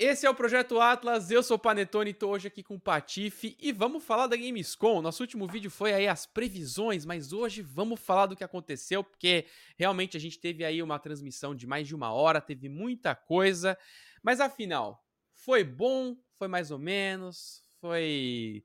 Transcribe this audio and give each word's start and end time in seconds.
Esse 0.00 0.26
é 0.26 0.30
o 0.30 0.34
Projeto 0.34 0.80
Atlas, 0.80 1.28
eu 1.28 1.42
sou 1.42 1.56
o 1.56 1.58
Panetone, 1.58 2.14
tô 2.14 2.28
hoje 2.28 2.46
aqui 2.46 2.62
com 2.62 2.76
o 2.76 2.80
Patife 2.80 3.56
e 3.60 3.72
vamos 3.72 4.04
falar 4.04 4.28
da 4.28 4.36
Gamescom. 4.36 5.02
Nosso 5.02 5.24
último 5.24 5.48
vídeo 5.48 5.72
foi 5.72 5.92
aí 5.92 6.06
as 6.06 6.24
previsões, 6.24 7.04
mas 7.04 7.32
hoje 7.32 7.62
vamos 7.62 7.98
falar 7.98 8.26
do 8.26 8.36
que 8.36 8.44
aconteceu, 8.44 9.02
porque 9.02 9.46
realmente 9.76 10.16
a 10.16 10.20
gente 10.20 10.38
teve 10.38 10.64
aí 10.64 10.80
uma 10.84 11.00
transmissão 11.00 11.52
de 11.52 11.66
mais 11.66 11.88
de 11.88 11.96
uma 11.96 12.12
hora, 12.12 12.40
teve 12.40 12.68
muita 12.68 13.12
coisa, 13.16 13.76
mas 14.22 14.38
afinal, 14.38 15.04
foi 15.34 15.64
bom, 15.64 16.16
foi 16.36 16.46
mais 16.46 16.70
ou 16.70 16.78
menos, 16.78 17.64
foi 17.80 18.64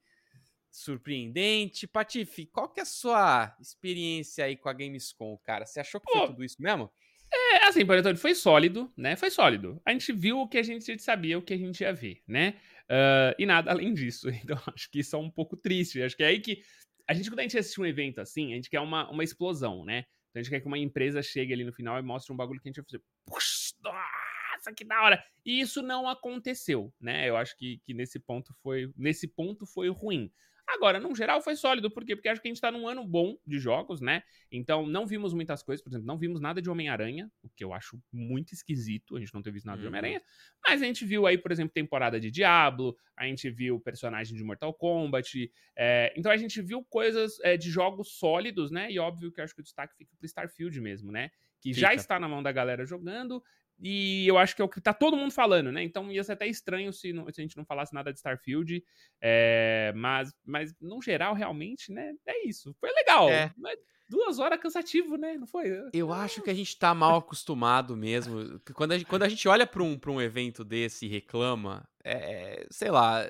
surpreendente. 0.70 1.88
Patife, 1.88 2.46
qual 2.46 2.70
que 2.70 2.80
é 2.80 2.84
a 2.84 2.86
sua 2.86 3.58
experiência 3.60 4.46
aí 4.46 4.56
com 4.56 4.70
a 4.70 4.74
Gamescom, 4.74 5.36
cara? 5.40 5.66
Você 5.66 5.80
achou 5.80 6.00
que 6.00 6.12
foi 6.12 6.28
tudo 6.28 6.44
isso 6.44 6.62
mesmo? 6.62 6.92
É, 7.34 7.66
assim, 7.66 7.86
Panetone, 7.86 8.18
foi 8.18 8.36
sólido, 8.36 8.92
né? 8.96 9.16
Foi 9.16 9.32
sólido. 9.32 9.82
A 9.84 9.92
gente 9.92 10.14
viu 10.14 10.40
o 10.40 10.48
que 10.48 10.58
a 10.60 10.64
gente 10.64 11.00
sabia, 11.00 11.38
o 11.38 11.42
que 11.42 11.54
a 11.54 11.58
gente 11.58 11.82
ia 11.82 11.92
ver, 11.92 12.22
né? 12.28 12.56
Uh, 12.84 13.34
e 13.40 13.46
nada 13.46 13.72
além 13.72 13.94
disso. 13.94 14.30
Então, 14.30 14.58
acho 14.74 14.90
que 14.92 15.00
isso 15.00 15.16
é 15.16 15.20
um 15.20 15.32
pouco 15.32 15.58
triste. 15.58 16.02
Acho 16.02 16.16
que 16.16 16.24
é 16.24 16.28
aí 16.28 16.40
que. 16.40 16.62
A 17.08 17.14
gente, 17.14 17.30
quando 17.30 17.40
a 17.40 17.44
gente 17.44 17.58
assiste 17.58 17.82
um 17.82 17.86
evento 17.86 18.22
assim, 18.22 18.54
a 18.54 18.56
gente 18.56 18.70
quer 18.70 18.80
uma, 18.80 19.10
uma 19.10 19.24
explosão, 19.24 19.84
né? 19.84 20.06
Então 20.30 20.40
a 20.40 20.44
gente 20.44 20.50
quer 20.50 20.62
que 20.62 20.68
uma 20.68 20.78
empresa 20.78 21.22
chegue 21.22 21.52
ali 21.54 21.66
no 21.66 21.74
final 21.74 22.00
e 22.00 22.02
mostre 22.02 22.32
um 22.32 22.38
bagulho 22.38 22.62
que 22.62 22.70
a 22.70 22.72
gente 22.72 22.78
vai 22.78 22.86
fazer. 22.86 23.04
Puxa, 23.26 23.74
nossa, 23.84 24.74
que 24.74 24.86
da 24.86 25.02
hora! 25.02 25.24
E 25.46 25.60
isso 25.60 25.82
não 25.82 26.08
aconteceu, 26.08 26.94
né? 27.02 27.28
Eu 27.28 27.36
acho 27.36 27.58
que, 27.58 27.80
que 27.80 27.94
nesse 27.94 28.20
ponto 28.20 28.54
foi. 28.64 28.92
Nesse 28.96 29.28
ponto 29.28 29.66
foi 29.66 29.90
ruim. 29.90 30.32
Agora, 30.68 31.00
no 31.00 31.14
geral, 31.14 31.42
foi 31.42 31.56
sólido. 31.56 31.92
Por 31.92 32.06
quê? 32.06 32.16
Porque 32.16 32.30
acho 32.30 32.42
que 32.42 32.48
a 32.48 32.52
gente 32.52 32.62
tá 32.62 32.72
num 32.72 32.88
ano 32.88 33.06
bom 33.06 33.38
de 33.46 33.60
jogos, 33.60 34.00
né? 34.00 34.24
Então, 34.52 34.88
não 34.88 35.06
vimos 35.06 35.34
muitas 35.34 35.62
coisas. 35.62 35.84
Por 35.84 35.90
exemplo, 35.90 36.08
não 36.08 36.18
vimos 36.18 36.40
nada 36.40 36.62
de 36.62 36.70
Homem-Aranha, 36.70 37.30
o 37.44 37.50
que 37.50 37.64
eu 37.64 37.74
acho 37.74 38.02
muito 38.12 38.54
esquisito. 38.54 39.18
A 39.18 39.20
gente 39.20 39.34
não 39.34 39.42
ter 39.42 39.52
visto 39.52 39.66
nada 39.66 39.78
uhum. 39.78 39.82
de 39.82 39.88
Homem-Aranha. 39.88 40.22
Mas 40.66 40.82
a 40.82 40.86
gente 40.86 41.06
viu 41.06 41.28
aí, 41.28 41.38
por 41.38 41.52
exemplo, 41.52 41.74
temporada 41.74 42.20
de 42.20 42.32
Diablo. 42.32 42.96
A 43.18 43.26
gente 43.26 43.50
viu 43.50 43.80
personagem 43.80 44.36
de 44.36 44.44
Mortal 44.44 44.74
Kombat. 44.74 45.52
É, 45.78 46.14
então, 46.16 46.32
a 46.32 46.38
gente 46.38 46.62
viu 46.62 46.84
coisas 46.86 47.40
é, 47.42 47.58
de 47.58 47.70
jogos 47.70 48.18
sólidos, 48.18 48.72
né? 48.72 48.90
E 48.92 48.98
óbvio 49.00 49.32
que 49.32 49.42
eu 49.42 49.44
acho 49.44 49.54
que 49.54 49.62
o 49.62 49.64
destaque 49.64 49.96
fica 49.98 50.16
pro 50.18 50.26
Starfield 50.26 50.80
mesmo, 50.80 51.12
né? 51.12 51.30
Que 51.62 51.74
fica. 51.74 51.88
já 51.88 51.94
está 51.94 52.20
na 52.20 52.28
mão 52.28 52.42
da 52.42 52.52
galera 52.52 52.86
jogando. 52.86 53.44
E 53.86 54.26
eu 54.26 54.38
acho 54.38 54.56
que 54.56 54.62
é 54.62 54.66
o 54.66 54.70
que 54.70 54.80
tá 54.80 54.94
todo 54.94 55.18
mundo 55.18 55.34
falando, 55.34 55.70
né? 55.70 55.84
Então 55.84 56.10
ia 56.10 56.24
ser 56.24 56.32
até 56.32 56.48
estranho 56.48 56.94
se, 56.94 57.12
não, 57.12 57.26
se 57.30 57.42
a 57.42 57.44
gente 57.44 57.58
não 57.58 57.66
falasse 57.66 57.94
nada 57.94 58.14
de 58.14 58.18
Starfield. 58.18 58.82
É, 59.20 59.92
mas, 59.94 60.34
mas, 60.46 60.74
no 60.80 61.02
geral, 61.02 61.34
realmente, 61.34 61.92
né? 61.92 62.14
É 62.26 62.48
isso. 62.48 62.74
Foi 62.80 62.90
legal. 62.94 63.30
É. 63.30 63.54
Mas 63.58 63.78
duas 64.10 64.40
horas 64.40 64.58
cansativo, 64.62 65.18
né? 65.18 65.34
Não 65.34 65.46
foi? 65.46 65.68
Eu 65.92 66.14
acho 66.14 66.42
que 66.42 66.50
a 66.50 66.54
gente 66.54 66.80
tá 66.80 66.94
mal 66.96 67.18
acostumado 67.18 67.98
mesmo. 67.98 68.58
Quando 68.74 68.94
a 68.94 68.98
gente, 68.98 69.08
quando 69.08 69.24
a 69.24 69.30
gente 69.30 69.46
olha 69.50 69.68
pra 69.68 69.84
um, 69.84 70.00
pra 70.00 70.12
um 70.12 70.22
evento 70.22 70.64
desse 70.64 71.06
e 71.06 71.10
reclama, 71.10 71.86
é, 72.06 72.66
sei 72.72 72.90
lá. 72.90 73.30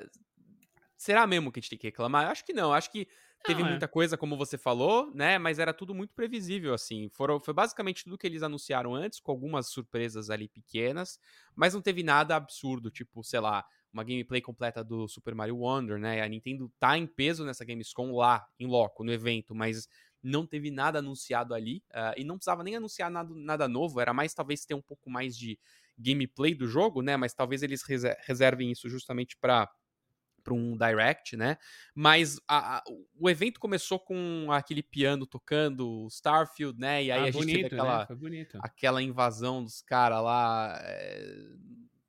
Será 0.96 1.26
mesmo 1.26 1.50
que 1.50 1.58
a 1.58 1.62
gente 1.62 1.70
tem 1.70 1.78
que 1.80 1.88
reclamar? 1.88 2.26
Eu 2.26 2.30
acho 2.30 2.44
que 2.44 2.52
não. 2.52 2.68
Eu 2.68 2.74
acho 2.74 2.92
que 2.92 3.08
Teve 3.46 3.60
não, 3.60 3.68
é. 3.68 3.70
muita 3.72 3.86
coisa, 3.86 4.16
como 4.16 4.36
você 4.38 4.56
falou, 4.56 5.14
né? 5.14 5.38
Mas 5.38 5.58
era 5.58 5.74
tudo 5.74 5.94
muito 5.94 6.14
previsível, 6.14 6.72
assim. 6.72 7.10
Foram, 7.10 7.38
foi 7.38 7.52
basicamente 7.52 8.04
tudo 8.04 8.16
que 8.16 8.26
eles 8.26 8.42
anunciaram 8.42 8.94
antes, 8.94 9.20
com 9.20 9.30
algumas 9.30 9.68
surpresas 9.68 10.30
ali 10.30 10.48
pequenas, 10.48 11.18
mas 11.54 11.74
não 11.74 11.82
teve 11.82 12.02
nada 12.02 12.36
absurdo, 12.36 12.90
tipo, 12.90 13.22
sei 13.22 13.40
lá, 13.40 13.64
uma 13.92 14.02
gameplay 14.02 14.40
completa 14.40 14.82
do 14.82 15.06
Super 15.06 15.34
Mario 15.34 15.58
Wonder, 15.58 15.98
né? 15.98 16.22
A 16.22 16.28
Nintendo 16.28 16.72
tá 16.78 16.96
em 16.96 17.06
peso 17.06 17.44
nessa 17.44 17.64
Gamescom 17.64 18.12
lá, 18.16 18.46
em 18.58 18.66
loco, 18.66 19.04
no 19.04 19.12
evento, 19.12 19.54
mas 19.54 19.86
não 20.22 20.46
teve 20.46 20.70
nada 20.70 21.00
anunciado 21.00 21.52
ali, 21.52 21.84
uh, 21.90 22.14
e 22.16 22.24
não 22.24 22.36
precisava 22.36 22.64
nem 22.64 22.76
anunciar 22.76 23.10
nada, 23.10 23.34
nada 23.34 23.68
novo, 23.68 24.00
era 24.00 24.14
mais 24.14 24.32
talvez 24.32 24.64
ter 24.64 24.74
um 24.74 24.80
pouco 24.80 25.10
mais 25.10 25.36
de 25.36 25.58
gameplay 25.98 26.54
do 26.54 26.66
jogo, 26.66 27.02
né? 27.02 27.16
Mas 27.16 27.34
talvez 27.34 27.62
eles 27.62 27.82
reservem 28.26 28.72
isso 28.72 28.88
justamente 28.88 29.36
para 29.36 29.70
para 30.44 30.54
um 30.54 30.76
direct, 30.76 31.36
né? 31.36 31.56
Mas 31.94 32.38
a, 32.46 32.76
a, 32.76 32.84
o 33.18 33.30
evento 33.30 33.58
começou 33.58 33.98
com 33.98 34.48
aquele 34.52 34.82
piano 34.82 35.26
tocando 35.26 36.06
Starfield, 36.10 36.78
né? 36.78 37.02
E 37.02 37.10
aí 37.10 37.20
ah, 37.20 37.22
a 37.22 37.30
gente 37.30 37.40
bonito, 37.40 37.70
teve 37.70 37.80
aquela, 37.80 38.08
né? 38.20 38.46
aquela 38.60 39.02
invasão 39.02 39.64
dos 39.64 39.80
caras 39.80 40.22
lá. 40.22 40.78
É, 40.82 41.34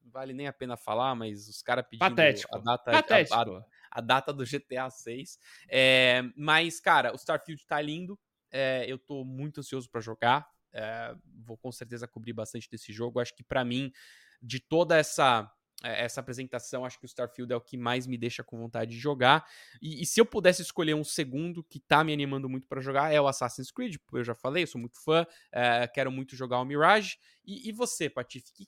não 0.04 0.12
vale 0.12 0.34
nem 0.34 0.48
a 0.48 0.54
pena 0.54 0.76
falar, 0.76 1.16
mas 1.16 1.48
os 1.48 1.62
caras 1.62 1.86
pedindo 1.90 2.10
Patético. 2.10 2.56
a 2.56 2.60
data. 2.60 2.92
Patético. 2.92 3.36
A, 3.36 3.66
a, 3.92 4.02
data 4.02 4.34
do 4.34 4.44
GTA 4.44 4.90
6. 4.90 5.40
É, 5.70 6.22
mas, 6.36 6.82
cara, 6.82 7.14
o 7.14 7.16
Starfield 7.16 7.66
tá 7.66 7.82
lindo. 7.82 8.20
É, 8.52 8.86
eu 8.88 8.98
tô 8.98 9.24
muito 9.24 9.62
ansioso 9.62 9.90
para 9.90 10.02
jogar. 10.02 10.48
É, 10.74 11.16
vou 11.42 11.58
com 11.58 11.72
certeza 11.72 12.06
cobrir 12.06 12.34
bastante 12.34 12.70
desse 12.70 12.92
jogo. 12.92 13.22
Acho 13.22 13.34
que 13.34 13.44
para 13.44 13.64
mim, 13.64 13.94
de 14.42 14.60
toda 14.60 14.98
essa 14.98 15.50
essa 15.86 16.20
apresentação, 16.20 16.86
acho 16.86 17.00
que 17.00 17.06
o 17.06 17.08
Starfield 17.08 17.52
é 17.52 17.56
o 17.56 17.62
que 17.62 17.78
mais 17.78 18.08
me 18.08 18.18
deixa 18.18 18.44
com 18.44 18.58
vontade 18.58 18.92
de 18.92 18.98
jogar. 18.98 19.46
E, 19.82 20.02
e 20.02 20.06
se 20.06 20.20
eu 20.20 20.26
pudesse 20.26 20.62
escolher 20.62 20.94
um 20.94 21.04
segundo 21.04 21.64
que 21.64 21.80
tá 21.80 22.04
me 22.04 22.14
animando 22.14 22.50
muito 22.50 22.68
para 22.68 22.82
jogar, 22.82 23.14
é 23.14 23.20
o 23.20 23.28
Assassin's 23.28 23.72
Creed, 23.72 23.96
eu 24.14 24.24
já 24.24 24.36
falei, 24.36 24.64
eu 24.64 24.68
sou 24.68 24.80
muito 24.80 25.02
fã, 25.04 25.26
é, 25.52 25.88
quero 25.88 26.12
muito 26.12 26.36
jogar 26.36 26.60
o 26.60 26.66
Mirage. 26.66 27.18
E, 27.46 27.70
e 27.70 27.72
você, 27.72 28.10
Patife, 28.10 28.50
o 28.50 28.54
que, 28.54 28.66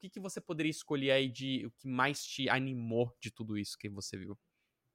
que, 0.00 0.10
que, 0.10 0.20
você 0.20 0.40
poderia 0.40 0.70
escolher 0.70 1.12
aí 1.12 1.28
de 1.28 1.66
o 1.66 1.70
que 1.70 1.88
mais 1.88 2.24
te 2.24 2.48
animou 2.48 3.16
de 3.20 3.30
tudo 3.30 3.56
isso 3.56 3.76
que 3.78 3.88
você 3.88 4.16
viu? 4.16 4.38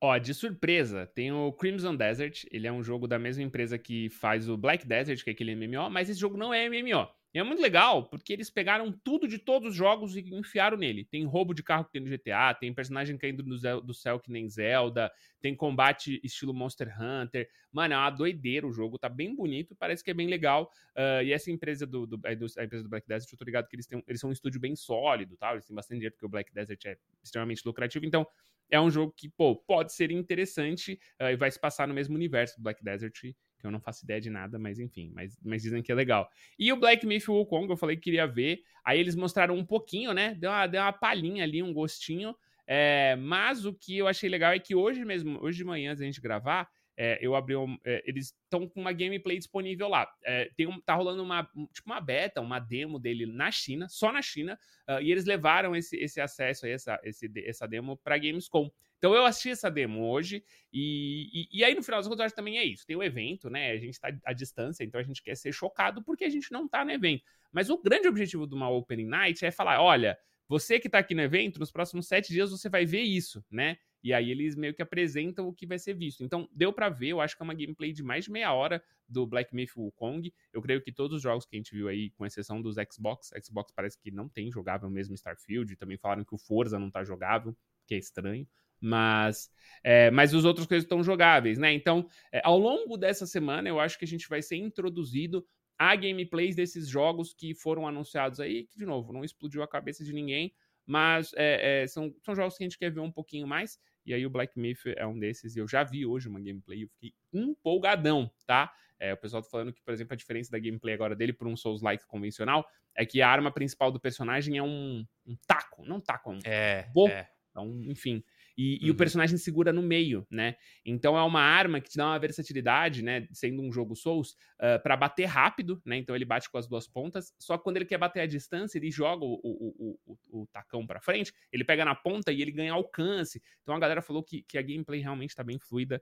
Ó, 0.01 0.17
de 0.17 0.33
surpresa, 0.33 1.07
tem 1.07 1.31
o 1.31 1.53
Crimson 1.53 1.95
Desert, 1.95 2.43
ele 2.51 2.67
é 2.67 2.71
um 2.71 2.83
jogo 2.83 3.07
da 3.07 3.17
mesma 3.17 3.41
empresa 3.41 3.77
que 3.77 4.09
faz 4.09 4.49
o 4.49 4.57
Black 4.57 4.85
Desert, 4.85 5.23
que 5.23 5.29
é 5.29 5.33
aquele 5.33 5.55
MMO, 5.55 5.89
mas 5.89 6.09
esse 6.09 6.19
jogo 6.19 6.35
não 6.35 6.53
é 6.53 6.67
MMO. 6.67 7.07
E 7.33 7.39
é 7.39 7.43
muito 7.43 7.61
legal, 7.61 8.07
porque 8.07 8.31
eles 8.31 8.51
pegaram 8.51 8.91
tudo 8.91 9.27
de 9.27 9.39
todos 9.39 9.69
os 9.69 9.75
jogos 9.75 10.15
e 10.15 10.19
enfiaram 10.35 10.77
nele. 10.77 11.03
Tem 11.03 11.25
roubo 11.25 11.51
de 11.51 11.63
carro 11.63 11.83
que 11.85 11.91
tem 11.91 12.01
no 12.01 12.07
GTA, 12.07 12.53
tem 12.53 12.71
personagem 12.71 13.17
caindo 13.17 13.41
do, 13.41 13.93
céu 13.93 14.19
que 14.19 14.31
nem 14.31 14.47
Zelda, 14.47 15.11
tem 15.41 15.55
combate 15.55 16.21
estilo 16.23 16.53
Monster 16.53 16.93
Hunter. 17.01 17.49
Mano, 17.71 17.95
é 17.95 17.97
uma 17.97 18.11
doideira 18.11 18.67
o 18.67 18.71
jogo, 18.71 18.99
tá 18.99 19.09
bem 19.09 19.35
bonito, 19.35 19.75
parece 19.75 20.03
que 20.03 20.11
é 20.11 20.13
bem 20.13 20.27
legal. 20.27 20.69
Uh, 20.95 21.23
e 21.23 21.33
essa 21.33 21.49
empresa 21.49 21.87
do, 21.87 22.05
do, 22.05 22.21
a 22.23 22.33
empresa 22.33 22.83
do 22.83 22.89
Black 22.89 23.07
Desert, 23.07 23.31
eu 23.31 23.37
tô 23.37 23.45
ligado 23.45 23.67
que 23.67 23.75
eles, 23.75 23.87
têm, 23.87 24.03
eles 24.07 24.21
são 24.21 24.29
um 24.29 24.33
estúdio 24.33 24.61
bem 24.61 24.75
sólido, 24.75 25.35
tá? 25.35 25.53
Eles 25.53 25.65
têm 25.65 25.75
bastante 25.75 25.97
dinheiro, 25.97 26.13
porque 26.13 26.27
o 26.27 26.29
Black 26.29 26.53
Desert 26.53 26.85
é 26.85 26.97
extremamente 27.23 27.63
lucrativo. 27.65 28.05
Então, 28.05 28.27
é 28.69 28.79
um 28.79 28.91
jogo 28.91 29.11
que, 29.17 29.27
pô, 29.27 29.55
pode 29.55 29.91
ser 29.91 30.11
interessante 30.11 30.99
uh, 31.19 31.25
e 31.25 31.35
vai 31.35 31.49
se 31.49 31.59
passar 31.59 31.87
no 31.87 31.95
mesmo 31.95 32.13
universo 32.13 32.57
do 32.57 32.63
Black 32.63 32.83
Desert 32.83 33.33
que 33.63 33.67
eu 33.67 33.71
não 33.71 33.79
faço 33.79 34.03
ideia 34.03 34.19
de 34.19 34.29
nada, 34.29 34.59
mas 34.59 34.77
enfim, 34.77 35.09
mas, 35.15 35.39
mas 35.41 35.61
dizem 35.61 35.81
que 35.81 35.89
é 35.89 35.95
legal. 35.95 36.29
E 36.59 36.71
o 36.73 36.75
Black 36.75 37.05
Myth 37.07 37.29
Wukong, 37.29 37.69
eu 37.69 37.77
falei 37.77 37.95
que 37.95 38.03
queria 38.03 38.27
ver, 38.27 38.61
aí 38.83 38.99
eles 38.99 39.15
mostraram 39.15 39.55
um 39.55 39.65
pouquinho, 39.65 40.13
né, 40.13 40.35
deu 40.35 40.51
uma, 40.51 40.67
deu 40.67 40.81
uma 40.81 40.91
palhinha 40.91 41.45
ali, 41.45 41.63
um 41.63 41.73
gostinho, 41.73 42.35
é, 42.67 43.15
mas 43.15 43.65
o 43.65 43.73
que 43.73 43.97
eu 43.97 44.07
achei 44.07 44.29
legal 44.29 44.51
é 44.51 44.59
que 44.59 44.75
hoje 44.75 45.05
mesmo, 45.05 45.41
hoje 45.41 45.59
de 45.59 45.63
manhã, 45.63 45.91
antes 45.91 45.99
da 46.01 46.05
gente 46.05 46.19
gravar, 46.19 46.69
é, 46.95 47.17
eu 47.21 47.35
abri 47.35 47.55
um, 47.55 47.77
é, 47.85 48.03
eles 48.05 48.35
estão 48.43 48.67
com 48.67 48.81
uma 48.81 48.91
gameplay 48.91 49.37
disponível 49.37 49.87
lá. 49.87 50.07
É, 50.23 50.51
tem 50.55 50.67
um, 50.67 50.79
tá 50.79 50.93
rolando 50.93 51.23
uma 51.23 51.43
tipo 51.73 51.87
uma 51.87 51.99
beta, 51.99 52.41
uma 52.41 52.59
demo 52.59 52.99
dele 52.99 53.25
na 53.25 53.49
China, 53.49 53.87
só 53.89 54.11
na 54.11 54.21
China, 54.21 54.59
uh, 54.87 55.01
e 55.01 55.11
eles 55.11 55.25
levaram 55.25 55.75
esse, 55.75 55.97
esse 55.97 56.21
acesso 56.21 56.65
aí, 56.65 56.73
essa, 56.73 56.99
esse, 57.03 57.31
essa 57.45 57.67
demo 57.67 57.97
para 57.97 58.17
Gamescom. 58.17 58.69
Então 59.03 59.13
eu 59.13 59.25
assisti 59.25 59.49
essa 59.49 59.69
demo 59.69 60.09
hoje, 60.09 60.45
e, 60.71 61.29
e, 61.33 61.59
e, 61.59 61.63
aí 61.65 61.75
no 61.75 61.83
final 61.83 61.99
das 61.99 62.07
contas 62.07 62.31
também 62.31 62.57
é 62.57 62.63
isso. 62.63 62.87
Tem 62.87 62.95
o 62.95 63.03
evento, 63.03 63.49
né? 63.49 63.71
A 63.71 63.77
gente 63.77 63.99
tá 63.99 64.07
à 64.23 64.31
distância, 64.31 64.81
então 64.81 64.97
a 64.97 65.03
gente 65.03 65.21
quer 65.21 65.35
ser 65.35 65.51
chocado 65.51 66.01
porque 66.01 66.23
a 66.23 66.29
gente 66.29 66.53
não 66.53 66.69
tá 66.69 66.85
no 66.85 66.91
evento. 66.91 67.21
Mas 67.51 67.69
o 67.69 67.77
grande 67.77 68.07
objetivo 68.07 68.47
de 68.47 68.55
uma 68.55 68.69
Opening 68.69 69.07
Night 69.07 69.43
é 69.43 69.51
falar: 69.51 69.81
olha, 69.81 70.17
você 70.47 70.79
que 70.79 70.87
tá 70.87 70.99
aqui 70.99 71.13
no 71.13 71.21
evento, 71.21 71.59
nos 71.59 71.69
próximos 71.69 72.07
sete 72.07 72.31
dias 72.31 72.49
você 72.49 72.69
vai 72.69 72.85
ver 72.85 73.01
isso, 73.01 73.43
né? 73.51 73.75
E 74.01 74.13
aí 74.13 74.31
eles 74.31 74.55
meio 74.55 74.73
que 74.73 74.81
apresentam 74.81 75.49
o 75.49 75.53
que 75.53 75.67
vai 75.67 75.79
ser 75.79 75.95
visto. 75.95 76.23
Então, 76.23 76.47
deu 76.53 76.71
para 76.71 76.87
ver, 76.87 77.09
eu 77.09 77.19
acho 77.19 77.35
que 77.35 77.43
é 77.43 77.45
uma 77.45 77.53
gameplay 77.53 77.91
de 77.91 78.03
mais 78.03 78.23
de 78.23 78.31
meia 78.31 78.53
hora 78.53 78.81
do 79.05 79.27
Black 79.27 79.53
Myth 79.53 79.75
Wukong. 79.75 80.33
Eu 80.53 80.61
creio 80.61 80.81
que 80.81 80.93
todos 80.93 81.17
os 81.17 81.21
jogos 81.21 81.45
que 81.45 81.57
a 81.57 81.59
gente 81.59 81.75
viu 81.75 81.89
aí, 81.89 82.09
com 82.11 82.25
exceção 82.25 82.61
dos 82.61 82.77
Xbox, 82.89 83.31
Xbox 83.43 83.69
parece 83.75 83.99
que 83.99 84.11
não 84.11 84.29
tem 84.29 84.49
jogável 84.49 84.89
mesmo 84.89 85.13
Starfield, 85.13 85.75
também 85.75 85.97
falaram 85.97 86.23
que 86.23 86.33
o 86.33 86.37
Forza 86.37 86.79
não 86.79 86.89
tá 86.89 87.03
jogável, 87.03 87.53
que 87.85 87.95
é 87.95 87.97
estranho 87.97 88.47
mas, 88.83 89.49
é, 89.81 90.11
mas 90.11 90.33
os 90.33 90.43
outros 90.43 90.67
coisas 90.67 90.83
estão 90.83 91.01
jogáveis, 91.01 91.57
né? 91.57 91.71
Então, 91.71 92.05
é, 92.33 92.41
ao 92.43 92.57
longo 92.57 92.97
dessa 92.97 93.25
semana, 93.25 93.69
eu 93.69 93.79
acho 93.79 93.97
que 93.97 94.03
a 94.03 94.07
gente 94.07 94.27
vai 94.27 94.41
ser 94.41 94.57
introduzido 94.57 95.45
a 95.79 95.95
gameplays 95.95 96.53
desses 96.53 96.89
jogos 96.89 97.33
que 97.33 97.55
foram 97.55 97.87
anunciados 97.87 98.41
aí, 98.41 98.65
que, 98.65 98.77
de 98.77 98.85
novo, 98.85 99.13
não 99.13 99.23
explodiu 99.23 99.63
a 99.63 99.67
cabeça 99.67 100.03
de 100.03 100.11
ninguém, 100.11 100.53
mas 100.85 101.31
é, 101.35 101.83
é, 101.83 101.87
são, 101.87 102.13
são 102.21 102.35
jogos 102.35 102.57
que 102.57 102.63
a 102.63 102.67
gente 102.67 102.77
quer 102.77 102.91
ver 102.91 102.99
um 102.99 103.11
pouquinho 103.11 103.47
mais, 103.47 103.79
e 104.05 104.13
aí 104.13 104.25
o 104.25 104.29
Black 104.29 104.59
Myth 104.59 104.81
é 104.97 105.07
um 105.07 105.17
desses, 105.17 105.55
e 105.55 105.59
eu 105.59 105.67
já 105.67 105.81
vi 105.81 106.05
hoje 106.05 106.27
uma 106.27 106.41
gameplay, 106.41 106.83
eu 106.83 106.89
fiquei 106.89 107.13
empolgadão, 107.31 108.29
tá? 108.45 108.69
É, 108.99 109.13
o 109.13 109.17
pessoal 109.17 109.41
tá 109.41 109.49
falando 109.49 109.71
que, 109.71 109.81
por 109.81 109.93
exemplo, 109.93 110.13
a 110.13 110.17
diferença 110.17 110.51
da 110.51 110.59
gameplay 110.59 110.93
agora 110.93 111.15
dele 111.15 111.31
por 111.31 111.47
um 111.47 111.55
Souls-like 111.55 112.05
convencional 112.05 112.65
é 112.93 113.05
que 113.05 113.21
a 113.21 113.29
arma 113.29 113.51
principal 113.51 113.91
do 113.91 113.99
personagem 113.99 114.57
é 114.57 114.63
um, 114.63 115.05
um 115.25 115.35
taco, 115.47 115.85
não 115.85 115.97
um 115.97 116.01
taco, 116.01 116.31
é 116.31 116.35
um 116.35 116.39
é. 116.43 116.89
É. 117.09 117.27
Então, 117.53 117.81
enfim. 117.83 118.23
E, 118.57 118.73
uhum. 118.73 118.79
e, 118.81 118.89
o 118.89 118.93
uhum. 118.93 118.97
personagem 118.97 119.37
segura 119.37 119.73
no 119.73 119.81
meio, 119.81 120.27
né? 120.29 120.55
Então 120.85 121.17
é 121.17 121.23
uma 121.23 121.41
arma 121.41 121.81
que 121.81 121.89
te 121.89 121.97
dá 121.97 122.07
uma 122.07 122.19
versatilidade, 122.19 123.01
né? 123.01 123.27
Sendo 123.31 123.61
um 123.61 123.71
jogo 123.71 123.95
Souls, 123.95 124.31
uh, 124.31 124.75
ah, 124.75 124.79
para 124.79 124.95
bater 124.95 125.25
rápido, 125.25 125.81
né? 125.85 125.97
Então 125.97 126.15
ele 126.15 126.25
bate 126.25 126.49
com 126.49 126.57
as 126.57 126.67
duas 126.67 126.87
pontas. 126.87 127.33
Só 127.39 127.57
que 127.57 127.63
quando 127.63 127.77
ele 127.77 127.85
quer 127.85 127.97
bater 127.97 128.21
a 128.21 128.27
distância, 128.27 128.77
ele 128.77 128.91
joga 128.91 129.25
o, 129.25 129.39
o, 129.43 129.97
o, 130.05 130.41
o 130.41 130.47
tacão 130.47 130.85
para 130.85 131.01
frente, 131.01 131.33
ele 131.51 131.63
pega 131.63 131.83
na 131.83 131.95
ponta 131.95 132.31
e 132.31 132.41
ele 132.41 132.51
ganha 132.51 132.73
alcance. 132.73 133.41
Então 133.61 133.75
a 133.75 133.79
galera 133.79 134.01
falou 134.01 134.23
que, 134.23 134.43
que 134.43 134.57
a 134.57 134.61
gameplay 134.61 134.99
realmente 134.99 135.35
tá 135.35 135.43
bem 135.43 135.57
fluida 135.57 136.01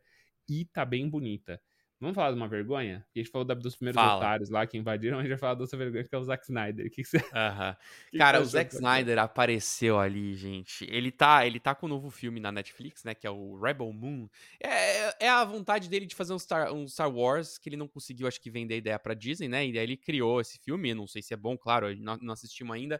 e 0.49 0.65
tá 0.65 0.83
bem 0.83 1.09
bonita. 1.09 1.61
Vamos 2.01 2.15
falar 2.15 2.31
de 2.31 2.37
uma 2.37 2.47
vergonha? 2.47 3.05
A 3.15 3.19
gente 3.19 3.29
falou 3.29 3.45
dos 3.45 3.75
primeiros 3.75 4.01
Fala. 4.01 4.17
otários 4.17 4.49
lá 4.49 4.65
que 4.65 4.75
invadiram, 4.75 5.19
a 5.19 5.21
gente 5.21 5.29
vai 5.29 5.37
falar 5.37 5.53
da 5.53 5.61
outra 5.61 5.77
vergonha 5.77 6.03
que 6.03 6.15
é 6.15 6.17
o 6.17 6.23
Zack 6.23 6.43
Snyder. 6.43 6.87
O 6.87 6.89
que, 6.89 7.03
que 7.03 7.07
você. 7.07 7.17
Uh 7.17 7.21
-huh. 7.29 7.77
que 8.09 8.17
Cara, 8.17 8.41
o 8.41 8.45
Zack 8.45 8.73
Snyder 8.73 9.19
apareceu 9.19 9.99
ali, 9.99 10.33
gente. 10.33 10.83
Ele 10.89 11.11
tá, 11.11 11.45
ele 11.45 11.59
tá 11.59 11.75
com 11.75 11.85
um 11.85 11.89
novo 11.89 12.09
filme 12.09 12.39
na 12.39 12.51
Netflix, 12.51 13.03
né? 13.03 13.13
Que 13.13 13.27
é 13.27 13.29
o 13.29 13.55
Rebel 13.61 13.93
Moon. 13.93 14.27
É, 14.59 15.25
é 15.25 15.29
a 15.29 15.45
vontade 15.45 15.87
dele 15.87 16.07
de 16.07 16.15
fazer 16.15 16.33
um 16.33 16.39
Star, 16.39 16.73
um 16.73 16.87
Star 16.87 17.15
Wars 17.15 17.59
que 17.59 17.69
ele 17.69 17.77
não 17.77 17.87
conseguiu, 17.87 18.27
acho 18.27 18.41
que, 18.41 18.49
vender 18.49 18.73
a 18.73 18.77
ideia 18.77 18.97
pra 18.97 19.13
Disney, 19.13 19.47
né? 19.47 19.67
E 19.67 19.77
aí 19.77 19.83
ele 19.83 19.95
criou 19.95 20.41
esse 20.41 20.57
filme. 20.57 20.95
Não 20.95 21.05
sei 21.05 21.21
se 21.21 21.35
é 21.35 21.37
bom, 21.37 21.55
claro, 21.55 21.95
não, 21.97 22.17
não 22.17 22.33
assistimos 22.33 22.75
ainda. 22.75 22.99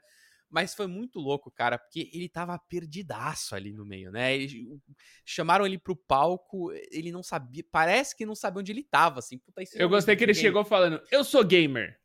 Mas 0.51 0.75
foi 0.75 0.85
muito 0.85 1.17
louco, 1.17 1.49
cara, 1.49 1.77
porque 1.77 2.11
ele 2.13 2.27
tava 2.27 2.59
perdidaço 2.59 3.55
ali 3.55 3.71
no 3.71 3.85
meio, 3.85 4.11
né? 4.11 4.35
Ele, 4.35 4.77
chamaram 5.25 5.65
ele 5.65 5.79
pro 5.79 5.95
palco, 5.95 6.71
ele 6.91 7.09
não 7.11 7.23
sabia, 7.23 7.63
parece 7.71 8.15
que 8.15 8.25
não 8.25 8.35
sabia 8.35 8.59
onde 8.59 8.71
ele 8.71 8.83
tava, 8.83 9.19
assim. 9.19 9.37
Puta, 9.37 9.63
eu 9.75 9.87
gostei 9.87 10.15
que 10.15 10.23
ele 10.23 10.33
chegou 10.33 10.65
falando, 10.65 11.01
eu 11.09 11.23
sou 11.23 11.43
gamer. 11.43 11.97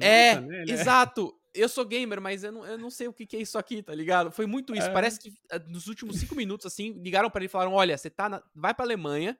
é, 0.00 0.40
né? 0.40 0.64
exato. 0.68 1.34
Eu 1.54 1.68
sou 1.68 1.84
gamer, 1.84 2.20
mas 2.20 2.44
eu 2.44 2.52
não, 2.52 2.64
eu 2.64 2.78
não 2.78 2.90
sei 2.90 3.08
o 3.08 3.12
que, 3.12 3.26
que 3.26 3.36
é 3.36 3.40
isso 3.40 3.58
aqui, 3.58 3.82
tá 3.82 3.92
ligado? 3.92 4.30
Foi 4.30 4.46
muito 4.46 4.76
isso. 4.76 4.86
É. 4.86 4.92
Parece 4.92 5.18
que 5.18 5.32
eh, 5.50 5.58
nos 5.66 5.88
últimos 5.88 6.20
cinco 6.20 6.36
minutos, 6.36 6.66
assim, 6.66 6.92
ligaram 7.02 7.28
para 7.28 7.40
ele 7.40 7.46
e 7.46 7.48
falaram: 7.48 7.72
olha, 7.72 7.96
você 7.96 8.08
tá 8.08 8.28
na... 8.28 8.42
vai 8.54 8.72
pra 8.72 8.84
Alemanha, 8.84 9.36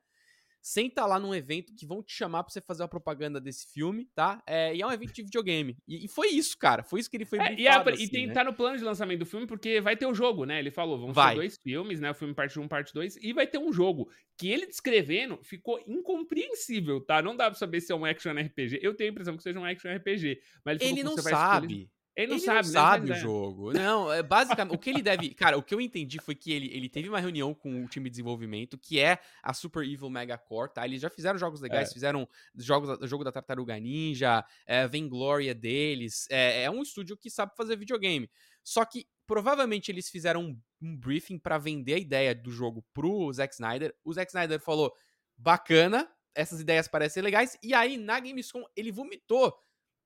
senta 0.60 1.06
lá 1.06 1.18
num 1.18 1.34
evento 1.34 1.74
que 1.74 1.86
vão 1.86 2.02
te 2.02 2.12
chamar 2.12 2.44
pra 2.44 2.52
você 2.52 2.60
fazer 2.60 2.82
a 2.82 2.88
propaganda 2.88 3.40
desse 3.40 3.66
filme, 3.72 4.06
tá? 4.14 4.42
É, 4.46 4.74
e 4.74 4.82
é 4.82 4.86
um 4.86 4.92
evento 4.92 5.12
de 5.12 5.22
videogame. 5.22 5.76
E, 5.86 6.04
e, 6.04 6.08
foi 6.08 6.28
isso, 6.28 6.56
cara. 6.58 6.82
Foi 6.82 7.00
isso 7.00 7.10
que 7.10 7.16
ele 7.16 7.24
foi 7.24 7.38
é, 7.38 7.54
e, 7.54 7.68
a, 7.68 7.80
assim, 7.80 8.04
e 8.04 8.08
tem, 8.08 8.26
né? 8.26 8.34
tá 8.34 8.44
no 8.44 8.52
plano 8.52 8.76
de 8.76 8.84
lançamento 8.84 9.20
do 9.20 9.26
filme 9.26 9.46
porque 9.46 9.80
vai 9.80 9.96
ter 9.96 10.06
o 10.06 10.14
jogo, 10.14 10.44
né? 10.44 10.58
Ele 10.58 10.70
falou, 10.70 10.98
vão 10.98 11.12
vai. 11.12 11.30
ser 11.30 11.36
dois 11.36 11.58
filmes, 11.62 12.00
né? 12.00 12.10
O 12.10 12.14
filme 12.14 12.34
parte 12.34 12.58
1, 12.58 12.68
parte 12.68 12.92
2, 12.92 13.16
e 13.22 13.32
vai 13.32 13.46
ter 13.46 13.58
um 13.58 13.72
jogo. 13.72 14.10
Que 14.36 14.48
ele 14.48 14.66
descrevendo 14.66 15.38
ficou 15.42 15.82
incompreensível, 15.86 17.00
tá? 17.00 17.20
Não 17.22 17.36
dá 17.36 17.50
pra 17.50 17.58
saber 17.58 17.80
se 17.80 17.92
é 17.92 17.94
um 17.94 18.04
action 18.04 18.32
RPG. 18.32 18.78
Eu 18.82 18.94
tenho 18.94 19.10
a 19.10 19.12
impressão 19.12 19.36
que 19.36 19.42
seja 19.42 19.58
um 19.58 19.64
action 19.64 19.90
RPG. 19.94 20.40
Mas 20.64 20.80
ele, 20.80 20.90
ele 20.90 21.02
não 21.02 21.16
sabe. 21.16 21.90
Ele 22.18 22.26
não 22.26 22.34
ele 22.34 22.44
sabe, 22.44 22.66
não 22.66 22.72
né? 22.72 22.80
sabe 22.80 23.10
o 23.10 23.14
é. 23.14 23.16
jogo. 23.16 23.72
Não, 23.72 24.12
é 24.12 24.24
basicamente 24.24 24.74
o 24.74 24.78
que 24.78 24.90
ele 24.90 25.00
deve. 25.00 25.32
Cara, 25.34 25.56
o 25.56 25.62
que 25.62 25.72
eu 25.72 25.80
entendi 25.80 26.18
foi 26.20 26.34
que 26.34 26.50
ele, 26.50 26.68
ele 26.74 26.88
teve 26.88 27.08
uma 27.08 27.20
reunião 27.20 27.54
com 27.54 27.84
o 27.84 27.86
time 27.86 28.06
de 28.06 28.10
desenvolvimento, 28.10 28.76
que 28.76 28.98
é 28.98 29.20
a 29.40 29.54
Super 29.54 29.84
Evil 29.84 30.10
Mega 30.10 30.36
Core, 30.36 30.74
tá? 30.74 30.84
Eles 30.84 31.00
já 31.00 31.08
fizeram 31.08 31.38
jogos 31.38 31.60
legais, 31.60 31.90
é. 31.90 31.92
fizeram 31.92 32.28
jogos, 32.56 33.08
jogo 33.08 33.22
da 33.22 33.30
Tartaruga 33.30 33.78
Ninja, 33.78 34.44
é, 34.66 34.88
Vaingloria 34.88 35.54
deles. 35.54 36.26
É, 36.28 36.64
é 36.64 36.70
um 36.70 36.82
estúdio 36.82 37.16
que 37.16 37.30
sabe 37.30 37.54
fazer 37.56 37.76
videogame. 37.76 38.28
Só 38.64 38.84
que 38.84 39.06
provavelmente 39.24 39.92
eles 39.92 40.10
fizeram 40.10 40.42
um, 40.42 40.60
um 40.82 40.96
briefing 40.96 41.38
para 41.38 41.56
vender 41.56 41.94
a 41.94 41.98
ideia 41.98 42.34
do 42.34 42.50
jogo 42.50 42.84
pro 42.92 43.32
Zack 43.32 43.54
Snyder. 43.54 43.94
O 44.04 44.12
Zack 44.12 44.28
Snyder 44.28 44.58
falou: 44.58 44.92
bacana, 45.36 46.10
essas 46.34 46.60
ideias 46.60 46.88
parecem 46.88 47.22
legais. 47.22 47.56
E 47.62 47.72
aí, 47.74 47.96
na 47.96 48.18
Gamescom, 48.18 48.64
ele 48.74 48.90
vomitou 48.90 49.56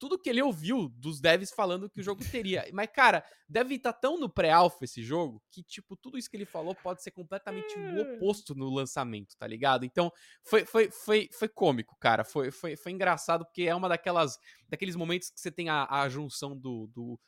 tudo 0.03 0.19
que 0.19 0.29
ele 0.29 0.43
ouviu 0.43 0.89
dos 0.97 1.21
devs 1.21 1.53
falando 1.53 1.89
que 1.89 2.01
o 2.01 2.03
jogo 2.03 2.25
teria. 2.29 2.69
Mas, 2.73 2.89
cara, 2.93 3.25
deve 3.49 3.77
estar 3.77 3.93
tá 3.93 4.01
tão 4.01 4.19
no 4.19 4.29
pré-alpha 4.29 4.85
esse 4.85 5.01
jogo 5.01 5.41
que, 5.49 5.63
tipo, 5.63 5.95
tudo 5.95 6.19
isso 6.19 6.29
que 6.29 6.37
ele 6.37 6.45
falou 6.45 6.75
pode 6.75 7.05
ser 7.05 7.13
completamente 7.13 7.79
o 7.79 8.01
é. 8.01 8.17
oposto 8.17 8.53
no 8.53 8.69
lançamento, 8.69 9.37
tá 9.39 9.47
ligado? 9.47 9.85
Então, 9.85 10.13
foi, 10.43 10.65
foi, 10.65 10.91
foi, 10.91 11.29
foi 11.33 11.49
cômico, 11.49 11.97
cara. 12.01 12.25
Foi, 12.25 12.51
foi, 12.51 12.75
foi 12.75 12.91
engraçado, 12.91 13.45
porque 13.45 13.63
é 13.63 13.75
uma 13.77 13.89
daquelas 13.89 14.41
daqueles 14.69 14.97
momentos 14.97 15.31
que 15.31 15.41
você 15.41 15.53
tem 15.53 15.69
a, 15.69 15.87
a 15.89 16.09
junção 16.09 16.59
do, 16.59 16.89
do 16.93 17.21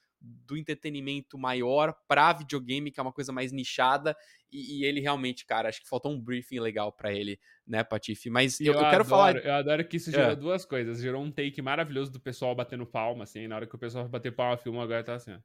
do 0.47 0.57
entretenimento 0.57 1.39
maior 1.39 1.95
pra 2.09 2.33
videogame, 2.33 2.91
que 2.91 2.99
é 2.99 3.03
uma 3.03 3.13
coisa 3.13 3.33
mais 3.33 3.53
nichada, 3.53 4.17
e, 4.51 4.79
e 4.79 4.85
ele 4.85 5.01
realmente, 5.01 5.45
cara, 5.45 5.69
acho 5.69 5.83
que 5.83 5.89
faltou 5.89 6.13
um 6.13 6.21
briefing 6.21 6.61
legal 6.61 6.93
para 6.93 7.13
ele, 7.13 7.39
né, 7.67 7.83
Patife? 7.85 8.31
Mas 8.31 8.61
eu, 8.61 8.67
eu, 8.67 8.73
eu, 8.75 8.79
quero 8.81 9.05
adoro, 9.05 9.09
falar. 9.09 9.37
Eu 9.37 9.55
adoro 9.55 9.85
que 9.87 9.97
isso 9.97 10.11
gerou 10.11 10.31
é. 10.31 10.37
duas 10.37 10.65
coisas. 10.65 11.01
Gerou 11.01 11.23
um 11.23 11.31
take 11.31 11.61
maravilhoso 11.61 12.13
do 12.13 12.21
pessoal 12.21 12.55
batendo 12.55 12.87
palma, 12.87 13.25
assim, 13.25 13.47
na 13.49 13.57
hora 13.57 13.67
que 13.67 13.75
o 13.75 13.79
pessoal 13.79 14.09
bater 14.09 14.35
palma, 14.35 14.57
filma, 14.57 14.83
agora 14.83 15.03
tá 15.03 15.15
assim, 15.15 15.33
ó. 15.33 15.39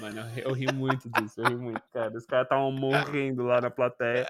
Mano, 0.00 0.20
eu, 0.36 0.44
eu, 0.44 0.52
ri 0.52 0.72
muito 0.72 1.10
disso, 1.10 1.40
eu 1.40 1.48
ri 1.48 1.56
muito, 1.56 1.82
cara. 1.92 2.16
Os 2.16 2.24
caras 2.24 2.44
estavam 2.44 2.70
morrendo 2.70 3.42
lá 3.42 3.60
na 3.60 3.70
plateia. 3.70 4.26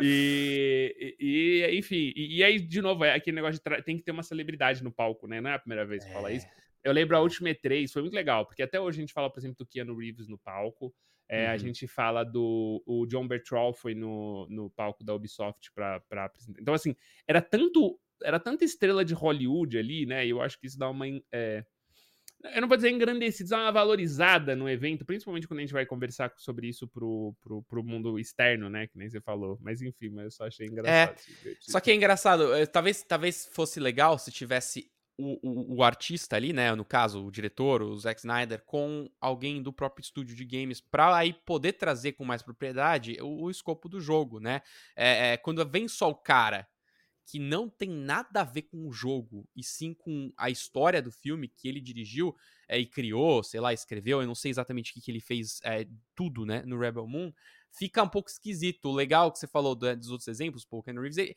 E, 0.00 1.16
e, 1.18 1.64
e 1.64 1.78
enfim, 1.78 2.12
e, 2.14 2.38
e, 2.38 2.44
aí, 2.44 2.60
de 2.60 2.80
novo, 2.80 3.04
é 3.04 3.14
aquele 3.14 3.36
negócio 3.36 3.60
de 3.60 3.82
tem 3.82 3.96
que 3.96 4.02
ter 4.02 4.12
uma 4.12 4.22
celebridade 4.22 4.82
no 4.84 4.92
palco, 4.92 5.26
né? 5.26 5.40
Não 5.40 5.50
é 5.50 5.54
a 5.54 5.58
primeira 5.58 5.84
vez 5.84 6.04
que 6.04 6.10
é. 6.10 6.14
fala 6.14 6.30
isso. 6.30 6.46
Eu 6.82 6.92
lembro 6.92 7.16
a 7.16 7.20
última 7.20 7.50
E3, 7.50 7.90
foi 7.92 8.02
muito 8.02 8.14
legal, 8.14 8.46
porque 8.46 8.62
até 8.62 8.80
hoje 8.80 8.98
a 8.98 9.02
gente 9.02 9.12
fala, 9.12 9.30
por 9.30 9.38
exemplo, 9.38 9.58
do 9.58 9.66
Keanu 9.66 9.96
Reeves 9.96 10.28
no 10.28 10.38
palco. 10.38 10.94
É, 11.28 11.46
uhum. 11.46 11.52
A 11.52 11.56
gente 11.56 11.86
fala 11.86 12.24
do. 12.24 12.82
O 12.84 13.06
John 13.06 13.28
Bertrand 13.28 13.72
foi 13.74 13.94
no, 13.94 14.48
no 14.50 14.68
palco 14.70 15.04
da 15.04 15.14
Ubisoft 15.14 15.70
para 15.72 16.02
apresentar. 16.24 16.60
Então, 16.60 16.74
assim, 16.74 16.96
era 17.26 17.40
tanto. 17.40 17.98
Era 18.22 18.40
tanta 18.40 18.64
estrela 18.64 19.04
de 19.04 19.14
Hollywood 19.14 19.78
ali, 19.78 20.04
né? 20.04 20.26
E 20.26 20.30
eu 20.30 20.42
acho 20.42 20.58
que 20.58 20.66
isso 20.66 20.78
dá 20.78 20.90
uma. 20.90 21.06
É, 21.32 21.64
eu 22.54 22.60
não 22.62 22.68
vou 22.68 22.76
dizer 22.76 22.90
engrandecida, 22.90 23.50
dá 23.50 23.58
uma 23.58 23.72
valorizada 23.72 24.56
no 24.56 24.68
evento, 24.68 25.04
principalmente 25.04 25.46
quando 25.46 25.58
a 25.58 25.62
gente 25.62 25.72
vai 25.72 25.84
conversar 25.84 26.32
sobre 26.36 26.68
isso 26.68 26.88
pro, 26.88 27.34
pro, 27.42 27.62
pro 27.64 27.84
mundo 27.84 28.18
externo, 28.18 28.70
né? 28.70 28.86
Que 28.86 28.96
nem 28.96 29.10
você 29.10 29.20
falou. 29.20 29.58
Mas 29.60 29.82
enfim, 29.82 30.08
mas 30.08 30.24
eu 30.24 30.30
só 30.30 30.46
achei 30.46 30.66
engraçado. 30.66 31.16
É, 31.44 31.54
só 31.60 31.80
que 31.80 31.90
é 31.90 31.94
engraçado, 31.94 32.54
eh, 32.54 32.66
talvez, 32.66 33.02
talvez 33.02 33.46
fosse 33.52 33.78
legal 33.78 34.18
se 34.18 34.32
tivesse 34.32 34.90
o, 35.20 35.76
o, 35.76 35.82
artista 35.82 36.36
ali, 36.36 36.52
né, 36.52 36.74
no 36.74 36.84
caso, 36.84 37.24
o 37.24 37.30
diretor, 37.30 37.82
o 37.82 37.96
Zack 37.96 38.20
Snyder, 38.20 38.62
com 38.64 39.08
alguém 39.20 39.62
do 39.62 39.72
próprio 39.72 40.02
estúdio 40.02 40.34
de 40.34 40.44
games, 40.44 40.80
para 40.80 41.16
aí 41.16 41.32
poder 41.32 41.74
trazer 41.74 42.12
com 42.12 42.24
mais 42.24 42.42
propriedade 42.42 43.16
o, 43.20 43.44
o 43.44 43.50
escopo 43.50 43.88
do 43.88 44.00
jogo, 44.00 44.40
né? 44.40 44.62
É, 44.96 45.32
é, 45.32 45.36
quando 45.36 45.64
vem 45.68 45.88
só 45.88 46.10
o 46.10 46.14
cara 46.14 46.68
que 47.26 47.38
não 47.38 47.68
tem 47.68 47.88
nada 47.88 48.40
a 48.40 48.44
ver 48.44 48.62
com 48.62 48.88
o 48.88 48.92
jogo, 48.92 49.48
e 49.54 49.62
sim 49.62 49.94
com 49.94 50.32
a 50.36 50.50
história 50.50 51.00
do 51.00 51.12
filme 51.12 51.46
que 51.46 51.68
ele 51.68 51.80
dirigiu 51.80 52.34
é, 52.68 52.78
e 52.78 52.86
criou, 52.86 53.42
sei 53.44 53.60
lá, 53.60 53.72
escreveu, 53.72 54.20
eu 54.20 54.26
não 54.26 54.34
sei 54.34 54.50
exatamente 54.50 54.90
o 54.90 54.94
que, 54.94 55.00
que 55.00 55.10
ele 55.12 55.20
fez, 55.20 55.60
é, 55.62 55.86
tudo, 56.16 56.44
né, 56.44 56.62
no 56.62 56.76
Rebel 56.76 57.06
Moon, 57.06 57.32
fica 57.70 58.02
um 58.02 58.08
pouco 58.08 58.28
esquisito. 58.28 58.86
O 58.86 58.92
legal 58.92 59.30
que 59.30 59.38
você 59.38 59.46
falou 59.46 59.76
dos 59.76 60.10
outros 60.10 60.26
exemplos, 60.26 60.64
Paul 60.64 60.82
Ken 60.82 60.92
Reeves, 60.94 61.18
ele 61.18 61.36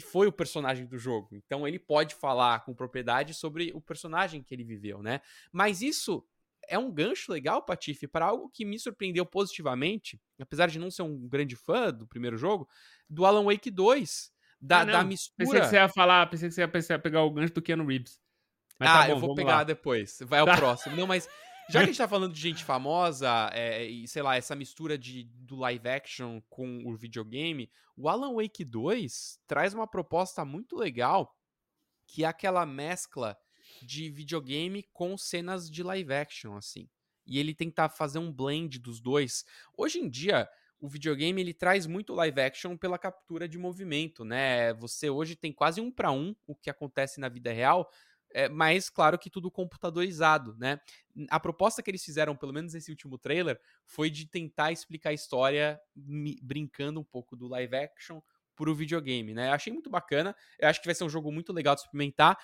foi 0.00 0.26
o 0.26 0.32
personagem 0.32 0.86
do 0.86 0.98
jogo. 0.98 1.28
Então 1.32 1.66
ele 1.66 1.78
pode 1.78 2.14
falar 2.14 2.64
com 2.64 2.74
propriedade 2.74 3.34
sobre 3.34 3.72
o 3.74 3.80
personagem 3.80 4.42
que 4.42 4.54
ele 4.54 4.64
viveu, 4.64 5.02
né? 5.02 5.20
Mas 5.50 5.82
isso 5.82 6.24
é 6.68 6.78
um 6.78 6.90
gancho 6.90 7.32
legal, 7.32 7.62
Patife, 7.62 8.06
para 8.06 8.26
algo 8.26 8.48
que 8.48 8.64
me 8.64 8.78
surpreendeu 8.78 9.26
positivamente, 9.26 10.20
apesar 10.40 10.68
de 10.68 10.78
não 10.78 10.90
ser 10.90 11.02
um 11.02 11.28
grande 11.28 11.56
fã 11.56 11.92
do 11.92 12.06
primeiro 12.06 12.36
jogo, 12.36 12.68
do 13.08 13.26
Alan 13.26 13.44
Wake 13.44 13.70
2. 13.70 14.32
Da, 14.60 14.82
ah, 14.82 14.84
da 14.84 15.04
mistura. 15.04 15.34
Pensei 15.38 15.60
que 15.60 15.66
você 15.66 15.76
ia 15.76 15.88
falar, 15.88 16.26
pensei 16.30 16.48
que 16.48 16.54
você 16.54 16.92
ia 16.92 16.98
pegar 16.98 17.22
o 17.22 17.30
gancho 17.30 17.52
do 17.52 17.60
Keanu 17.60 17.84
Reeves. 17.84 18.20
Mas 18.78 18.88
ah, 18.88 18.92
tá 18.92 19.06
bom, 19.06 19.12
eu 19.12 19.18
vou 19.18 19.34
pegar 19.34 19.56
lá. 19.56 19.64
depois. 19.64 20.18
Vai 20.22 20.38
ao 20.38 20.46
tá. 20.46 20.54
próximo. 20.56 20.94
Não, 20.94 21.06
mas 21.06 21.28
já 21.72 21.80
que 21.80 21.84
a 21.84 21.86
gente 21.86 21.98
tá 21.98 22.06
falando 22.06 22.34
de 22.34 22.40
gente 22.40 22.62
famosa, 22.62 23.50
é, 23.52 23.84
e 23.84 24.06
sei 24.06 24.22
lá, 24.22 24.36
essa 24.36 24.54
mistura 24.54 24.98
de, 24.98 25.24
do 25.24 25.56
live 25.56 25.88
action 25.88 26.40
com 26.50 26.84
o 26.84 26.94
videogame, 26.94 27.70
o 27.96 28.08
Alan 28.08 28.34
Wake 28.34 28.62
2 28.62 29.40
traz 29.46 29.72
uma 29.72 29.86
proposta 29.86 30.44
muito 30.44 30.76
legal, 30.76 31.34
que 32.06 32.24
é 32.24 32.26
aquela 32.26 32.66
mescla 32.66 33.38
de 33.80 34.10
videogame 34.10 34.82
com 34.92 35.16
cenas 35.16 35.70
de 35.70 35.82
live 35.82 36.12
action, 36.12 36.56
assim. 36.56 36.88
E 37.26 37.38
ele 37.38 37.54
tentar 37.54 37.88
fazer 37.88 38.18
um 38.18 38.30
blend 38.30 38.78
dos 38.78 39.00
dois. 39.00 39.44
Hoje 39.74 39.98
em 39.98 40.10
dia, 40.10 40.48
o 40.78 40.88
videogame 40.88 41.40
ele 41.40 41.54
traz 41.54 41.86
muito 41.86 42.12
live 42.12 42.40
action 42.40 42.76
pela 42.76 42.98
captura 42.98 43.48
de 43.48 43.56
movimento, 43.56 44.24
né? 44.24 44.74
Você 44.74 45.08
hoje 45.08 45.36
tem 45.36 45.52
quase 45.52 45.80
um 45.80 45.90
para 45.90 46.10
um 46.10 46.34
o 46.46 46.54
que 46.54 46.68
acontece 46.68 47.20
na 47.20 47.28
vida 47.28 47.52
real, 47.52 47.88
é, 48.34 48.48
mas 48.48 48.88
claro 48.88 49.18
que 49.18 49.30
tudo 49.30 49.50
computadorizado, 49.50 50.56
né? 50.58 50.80
A 51.28 51.38
proposta 51.38 51.82
que 51.82 51.90
eles 51.90 52.04
fizeram, 52.04 52.36
pelo 52.36 52.52
menos 52.52 52.74
nesse 52.74 52.90
último 52.90 53.18
trailer, 53.18 53.60
foi 53.86 54.10
de 54.10 54.26
tentar 54.26 54.72
explicar 54.72 55.10
a 55.10 55.14
história 55.14 55.80
brincando 55.94 57.00
um 57.00 57.04
pouco 57.04 57.36
do 57.36 57.46
live 57.48 57.76
action 57.76 58.20
pro 58.54 58.74
videogame, 58.74 59.34
né? 59.34 59.48
Eu 59.48 59.52
achei 59.52 59.72
muito 59.72 59.90
bacana. 59.90 60.34
Eu 60.58 60.68
acho 60.68 60.80
que 60.80 60.86
vai 60.86 60.94
ser 60.94 61.04
um 61.04 61.08
jogo 61.08 61.32
muito 61.32 61.52
legal 61.52 61.74
de 61.74 61.82
experimentar. 61.82 62.38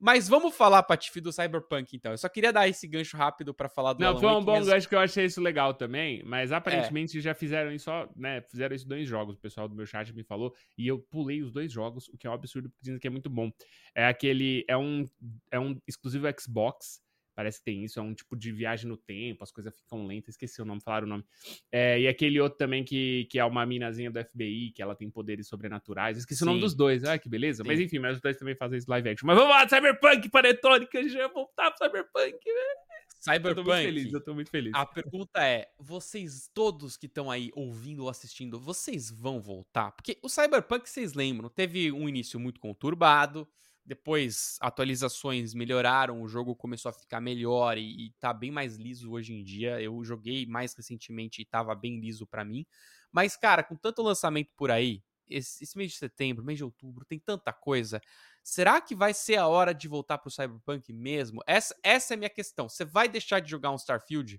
Mas 0.00 0.28
vamos 0.28 0.54
falar, 0.54 0.82
Patife, 0.84 1.20
do 1.20 1.32
Cyberpunk, 1.32 1.96
então. 1.96 2.12
Eu 2.12 2.18
só 2.18 2.28
queria 2.28 2.52
dar 2.52 2.68
esse 2.68 2.86
gancho 2.86 3.16
rápido 3.16 3.52
para 3.52 3.68
falar 3.68 3.94
do 3.94 4.00
Não, 4.00 4.08
Alan 4.08 4.20
foi 4.20 4.30
um 4.30 4.44
bom 4.44 4.64
gancho 4.64 4.88
que 4.88 4.94
eu 4.94 5.00
achei 5.00 5.24
isso 5.24 5.40
legal 5.40 5.74
também, 5.74 6.22
mas 6.24 6.52
aparentemente 6.52 7.18
é. 7.18 7.20
já 7.20 7.34
fizeram 7.34 7.72
isso, 7.72 7.90
né, 8.14 8.40
fizeram 8.42 8.76
isso 8.76 8.86
dois 8.86 9.08
jogos, 9.08 9.36
o 9.36 9.40
pessoal 9.40 9.68
do 9.68 9.74
meu 9.74 9.86
chat 9.86 10.12
me 10.14 10.22
falou, 10.22 10.54
e 10.76 10.86
eu 10.86 11.00
pulei 11.00 11.42
os 11.42 11.50
dois 11.50 11.72
jogos, 11.72 12.08
o 12.08 12.16
que 12.16 12.26
é 12.26 12.30
um 12.30 12.32
absurdo, 12.32 12.68
porque 12.68 12.82
dizem 12.82 13.00
que 13.00 13.06
é 13.06 13.10
muito 13.10 13.28
bom. 13.28 13.50
É 13.94 14.06
aquele, 14.06 14.64
é 14.68 14.76
um, 14.76 15.04
é 15.50 15.58
um 15.58 15.76
exclusivo 15.86 16.26
Xbox, 16.38 17.00
Parece 17.38 17.60
que 17.60 17.66
tem 17.66 17.84
isso, 17.84 18.00
é 18.00 18.02
um 18.02 18.12
tipo 18.12 18.34
de 18.34 18.50
viagem 18.50 18.88
no 18.88 18.96
tempo, 18.96 19.44
as 19.44 19.52
coisas 19.52 19.72
ficam 19.78 20.04
lentas, 20.04 20.30
esqueci 20.30 20.60
o 20.60 20.64
nome, 20.64 20.80
falaram 20.80 21.06
o 21.06 21.08
nome. 21.08 21.24
É, 21.70 22.00
e 22.00 22.08
aquele 22.08 22.40
outro 22.40 22.58
também 22.58 22.82
que, 22.82 23.28
que 23.30 23.38
é 23.38 23.44
uma 23.44 23.64
minazinha 23.64 24.10
do 24.10 24.20
FBI, 24.20 24.72
que 24.72 24.82
ela 24.82 24.96
tem 24.96 25.08
poderes 25.08 25.46
sobrenaturais. 25.46 26.18
Esqueci 26.18 26.40
Sim. 26.40 26.46
o 26.46 26.48
nome 26.48 26.60
dos 26.60 26.74
dois, 26.74 27.04
ah, 27.04 27.16
que 27.16 27.28
beleza. 27.28 27.62
Sim. 27.62 27.68
Mas 27.68 27.78
enfim, 27.78 28.00
mas 28.00 28.16
os 28.16 28.20
dois 28.20 28.36
também 28.36 28.56
fazem 28.56 28.76
esse 28.76 28.90
live 28.90 29.08
action. 29.10 29.24
Mas 29.24 29.36
vamos 29.36 29.52
lá, 29.52 29.68
Cyberpunk, 29.68 30.28
Panetone, 30.28 30.88
que 30.88 30.98
a 30.98 31.02
gente 31.04 31.16
vai 31.16 31.28
voltar 31.28 31.70
pro 31.70 31.86
Cyberpunk, 31.86 32.44
velho. 32.44 32.78
Cyberpunk. 33.20 33.48
Eu 33.50 33.54
tô 33.54 33.70
muito 33.70 33.84
feliz, 33.84 34.12
eu 34.12 34.24
tô 34.24 34.34
muito 34.34 34.50
feliz. 34.50 34.72
A 34.74 34.84
pergunta 34.84 35.46
é: 35.46 35.68
vocês 35.78 36.50
todos 36.52 36.96
que 36.96 37.06
estão 37.06 37.30
aí 37.30 37.52
ouvindo 37.54 38.02
ou 38.02 38.08
assistindo, 38.08 38.58
vocês 38.58 39.12
vão 39.12 39.40
voltar? 39.40 39.92
Porque 39.92 40.18
o 40.24 40.28
Cyberpunk, 40.28 40.90
vocês 40.90 41.14
lembram, 41.14 41.48
teve 41.48 41.92
um 41.92 42.08
início 42.08 42.40
muito 42.40 42.58
conturbado. 42.58 43.46
Depois, 43.88 44.58
atualizações 44.60 45.54
melhoraram, 45.54 46.20
o 46.20 46.28
jogo 46.28 46.54
começou 46.54 46.90
a 46.90 46.92
ficar 46.92 47.22
melhor 47.22 47.78
e, 47.78 48.08
e 48.08 48.10
tá 48.20 48.34
bem 48.34 48.50
mais 48.50 48.76
liso 48.76 49.10
hoje 49.10 49.32
em 49.32 49.42
dia. 49.42 49.80
Eu 49.80 50.04
joguei 50.04 50.44
mais 50.44 50.74
recentemente 50.74 51.40
e 51.40 51.44
tava 51.46 51.74
bem 51.74 51.98
liso 51.98 52.26
para 52.26 52.44
mim. 52.44 52.66
Mas, 53.10 53.34
cara, 53.34 53.62
com 53.62 53.74
tanto 53.74 54.02
lançamento 54.02 54.50
por 54.54 54.70
aí, 54.70 55.02
esse, 55.26 55.64
esse, 55.64 55.78
mês 55.78 55.92
de 55.92 55.96
setembro, 55.96 56.44
mês 56.44 56.58
de 56.58 56.64
outubro, 56.64 57.06
tem 57.06 57.18
tanta 57.18 57.50
coisa. 57.50 57.98
Será 58.44 58.78
que 58.78 58.94
vai 58.94 59.14
ser 59.14 59.36
a 59.36 59.46
hora 59.46 59.72
de 59.72 59.88
voltar 59.88 60.18
pro 60.18 60.30
Cyberpunk 60.30 60.92
mesmo? 60.92 61.40
Essa, 61.46 61.74
essa 61.82 62.12
é 62.12 62.14
a 62.14 62.18
minha 62.18 62.28
questão. 62.30 62.68
Você 62.68 62.84
vai 62.84 63.08
deixar 63.08 63.40
de 63.40 63.50
jogar 63.50 63.70
um 63.70 63.76
Starfield? 63.76 64.38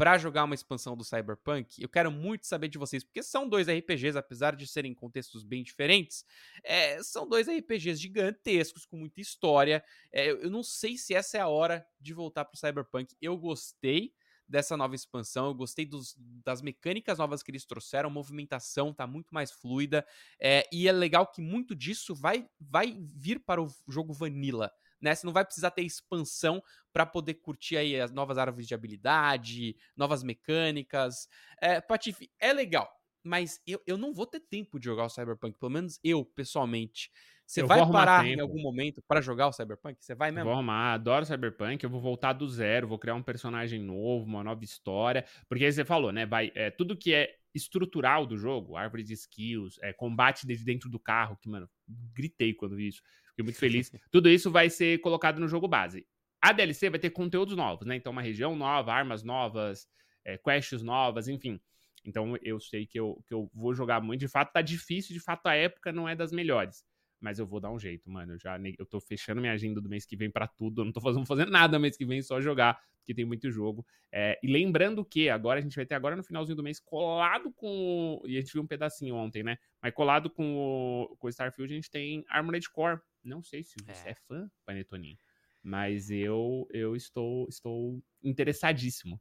Para 0.00 0.16
jogar 0.16 0.44
uma 0.44 0.54
expansão 0.54 0.96
do 0.96 1.04
Cyberpunk, 1.04 1.78
eu 1.78 1.86
quero 1.86 2.10
muito 2.10 2.46
saber 2.46 2.68
de 2.68 2.78
vocês, 2.78 3.04
porque 3.04 3.22
são 3.22 3.46
dois 3.46 3.68
RPGs, 3.68 4.16
apesar 4.16 4.56
de 4.56 4.66
serem 4.66 4.94
contextos 4.94 5.44
bem 5.44 5.62
diferentes, 5.62 6.24
é, 6.64 7.02
são 7.02 7.28
dois 7.28 7.48
RPGs 7.48 8.00
gigantescos, 8.00 8.86
com 8.86 8.96
muita 8.96 9.20
história. 9.20 9.84
É, 10.10 10.30
eu 10.30 10.48
não 10.48 10.62
sei 10.62 10.96
se 10.96 11.12
essa 11.12 11.36
é 11.36 11.40
a 11.42 11.48
hora 11.48 11.86
de 12.00 12.14
voltar 12.14 12.46
pro 12.46 12.56
Cyberpunk. 12.56 13.14
Eu 13.20 13.36
gostei 13.36 14.14
dessa 14.48 14.74
nova 14.74 14.94
expansão. 14.94 15.48
Eu 15.48 15.54
gostei 15.54 15.84
dos, 15.84 16.16
das 16.18 16.62
mecânicas 16.62 17.18
novas 17.18 17.42
que 17.42 17.50
eles 17.50 17.66
trouxeram, 17.66 18.08
movimentação 18.08 18.94
tá 18.94 19.06
muito 19.06 19.34
mais 19.34 19.52
fluida. 19.52 20.06
É, 20.40 20.66
e 20.72 20.88
é 20.88 20.92
legal 20.92 21.26
que 21.26 21.42
muito 21.42 21.76
disso 21.76 22.14
vai, 22.14 22.48
vai 22.58 22.96
vir 22.98 23.38
para 23.38 23.60
o 23.60 23.68
jogo 23.86 24.14
Vanilla 24.14 24.72
né? 25.00 25.14
Você 25.14 25.26
não 25.26 25.32
vai 25.32 25.44
precisar 25.44 25.70
ter 25.70 25.82
expansão 25.82 26.62
para 26.92 27.06
poder 27.06 27.34
curtir 27.34 27.76
aí 27.76 28.00
as 28.00 28.12
novas 28.12 28.38
árvores 28.38 28.66
de 28.66 28.74
habilidade, 28.74 29.76
novas 29.96 30.22
mecânicas. 30.22 31.28
É, 31.60 31.80
Patife, 31.80 32.30
é 32.38 32.52
legal, 32.52 32.90
mas 33.22 33.60
eu, 33.66 33.80
eu 33.86 33.96
não 33.96 34.12
vou 34.12 34.26
ter 34.26 34.40
tempo 34.40 34.78
de 34.78 34.86
jogar 34.86 35.04
o 35.04 35.08
Cyberpunk, 35.08 35.58
pelo 35.58 35.72
menos 35.72 35.98
eu, 36.02 36.24
pessoalmente. 36.24 37.10
Você 37.46 37.62
eu 37.62 37.66
vai 37.66 37.80
parar 37.90 38.22
tempo. 38.22 38.38
em 38.38 38.40
algum 38.40 38.62
momento 38.62 39.02
para 39.08 39.20
jogar 39.20 39.48
o 39.48 39.52
Cyberpunk? 39.52 39.96
Você 40.04 40.14
vai 40.14 40.30
mesmo? 40.30 40.44
Vou 40.44 40.52
arrumar, 40.52 40.94
adoro 40.94 41.26
Cyberpunk, 41.26 41.82
eu 41.82 41.90
vou 41.90 42.00
voltar 42.00 42.32
do 42.32 42.48
zero, 42.48 42.86
vou 42.86 42.98
criar 42.98 43.16
um 43.16 43.22
personagem 43.22 43.80
novo, 43.80 44.24
uma 44.24 44.44
nova 44.44 44.62
história. 44.62 45.24
Porque 45.48 45.64
aí 45.64 45.72
você 45.72 45.84
falou, 45.84 46.12
né? 46.12 46.24
Vai, 46.24 46.52
é, 46.54 46.70
tudo 46.70 46.96
que 46.96 47.12
é 47.12 47.39
estrutural 47.54 48.26
do 48.26 48.36
jogo, 48.36 48.76
árvore 48.76 49.02
de 49.02 49.12
skills, 49.14 49.78
é, 49.82 49.92
combate 49.92 50.46
desde 50.46 50.64
dentro 50.64 50.88
do 50.88 50.98
carro, 50.98 51.36
que, 51.40 51.48
mano, 51.48 51.68
gritei 52.14 52.54
quando 52.54 52.76
vi 52.76 52.88
isso. 52.88 53.02
Fiquei 53.30 53.44
muito 53.44 53.58
feliz. 53.58 53.90
Tudo 54.10 54.28
isso 54.28 54.50
vai 54.50 54.70
ser 54.70 55.00
colocado 55.00 55.40
no 55.40 55.48
jogo 55.48 55.68
base. 55.68 56.06
A 56.40 56.52
DLC 56.52 56.88
vai 56.88 56.98
ter 56.98 57.10
conteúdos 57.10 57.56
novos, 57.56 57.86
né? 57.86 57.96
Então, 57.96 58.12
uma 58.12 58.22
região 58.22 58.56
nova, 58.56 58.92
armas 58.92 59.22
novas, 59.22 59.86
é, 60.24 60.38
quests 60.38 60.82
novas, 60.82 61.28
enfim. 61.28 61.60
Então, 62.04 62.36
eu 62.42 62.58
sei 62.58 62.86
que 62.86 62.98
eu, 62.98 63.22
que 63.26 63.34
eu 63.34 63.50
vou 63.52 63.74
jogar 63.74 64.00
muito. 64.00 64.20
De 64.20 64.28
fato, 64.28 64.52
tá 64.52 64.62
difícil. 64.62 65.12
De 65.12 65.20
fato, 65.20 65.46
a 65.46 65.54
época 65.54 65.92
não 65.92 66.08
é 66.08 66.16
das 66.16 66.32
melhores. 66.32 66.84
Mas 67.20 67.38
eu 67.38 67.46
vou 67.46 67.60
dar 67.60 67.70
um 67.70 67.78
jeito, 67.78 68.10
mano. 68.10 68.32
Eu 68.32 68.38
já 68.38 68.58
eu 68.78 68.86
tô 68.86 68.98
fechando 68.98 69.40
minha 69.40 69.52
agenda 69.52 69.80
do 69.80 69.88
mês 69.88 70.06
que 70.06 70.16
vem 70.16 70.30
para 70.30 70.48
tudo. 70.48 70.80
Eu 70.80 70.84
não 70.86 70.92
tô 70.92 71.00
fazendo, 71.00 71.26
fazendo 71.26 71.50
nada 71.50 71.78
mês 71.78 71.96
que 71.96 72.06
vem, 72.06 72.22
só 72.22 72.40
jogar, 72.40 72.80
porque 72.98 73.14
tem 73.14 73.24
muito 73.24 73.50
jogo. 73.50 73.84
É, 74.10 74.38
e 74.42 74.50
lembrando 74.50 75.04
que 75.04 75.28
agora 75.28 75.58
a 75.58 75.62
gente 75.62 75.76
vai 75.76 75.84
ter 75.84 75.94
agora 75.94 76.16
no 76.16 76.24
finalzinho 76.24 76.56
do 76.56 76.62
mês 76.62 76.80
colado 76.80 77.52
com. 77.52 78.22
E 78.24 78.36
a 78.36 78.40
gente 78.40 78.52
viu 78.52 78.62
um 78.62 78.66
pedacinho 78.66 79.14
ontem, 79.14 79.42
né? 79.42 79.58
Mas 79.82 79.92
colado 79.92 80.30
com 80.30 80.56
o, 80.56 81.16
com 81.18 81.28
Starfield, 81.28 81.72
a 81.72 81.76
gente 81.76 81.90
tem 81.90 82.24
Armored 82.28 82.68
Core. 82.70 83.00
Não 83.22 83.42
sei 83.42 83.62
se 83.62 83.74
você 83.84 84.08
é, 84.08 84.12
é 84.12 84.14
fã, 84.14 84.50
Panetoninho. 84.64 85.18
Mas 85.62 86.10
eu, 86.10 86.66
eu 86.72 86.96
estou, 86.96 87.46
estou 87.48 88.02
interessadíssimo. 88.22 89.20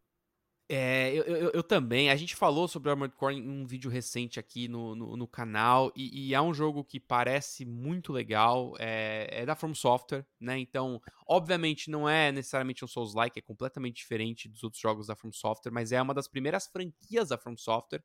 É, 0.71 1.11
eu, 1.15 1.23
eu, 1.23 1.49
eu, 1.49 1.63
também. 1.63 2.11
A 2.11 2.15
gente 2.15 2.35
falou 2.35 2.67
sobre 2.67 2.91
Armored 2.91 3.15
Core 3.15 3.35
em 3.35 3.49
um 3.49 3.65
vídeo 3.65 3.89
recente 3.89 4.39
aqui 4.39 4.67
no, 4.67 4.95
no, 4.95 5.17
no 5.17 5.27
canal. 5.27 5.91
E, 5.95 6.27
e, 6.27 6.35
é 6.35 6.39
um 6.39 6.53
jogo 6.53 6.83
que 6.83 6.99
parece 6.99 7.65
muito 7.65 8.13
legal. 8.13 8.75
É, 8.77 9.27
é, 9.31 9.45
da 9.47 9.55
From 9.55 9.73
Software, 9.73 10.23
né? 10.39 10.59
Então, 10.59 11.01
obviamente, 11.27 11.89
não 11.89 12.07
é 12.07 12.31
necessariamente 12.31 12.85
um 12.85 12.87
Souls-like, 12.87 13.39
é 13.39 13.41
completamente 13.41 13.95
diferente 13.95 14.47
dos 14.47 14.63
outros 14.63 14.79
jogos 14.79 15.07
da 15.07 15.15
From 15.15 15.31
Software, 15.31 15.71
mas 15.71 15.91
é 15.91 15.99
uma 15.99 16.13
das 16.13 16.27
primeiras 16.27 16.67
franquias 16.67 17.29
da 17.29 17.37
From 17.37 17.57
Software. 17.57 18.03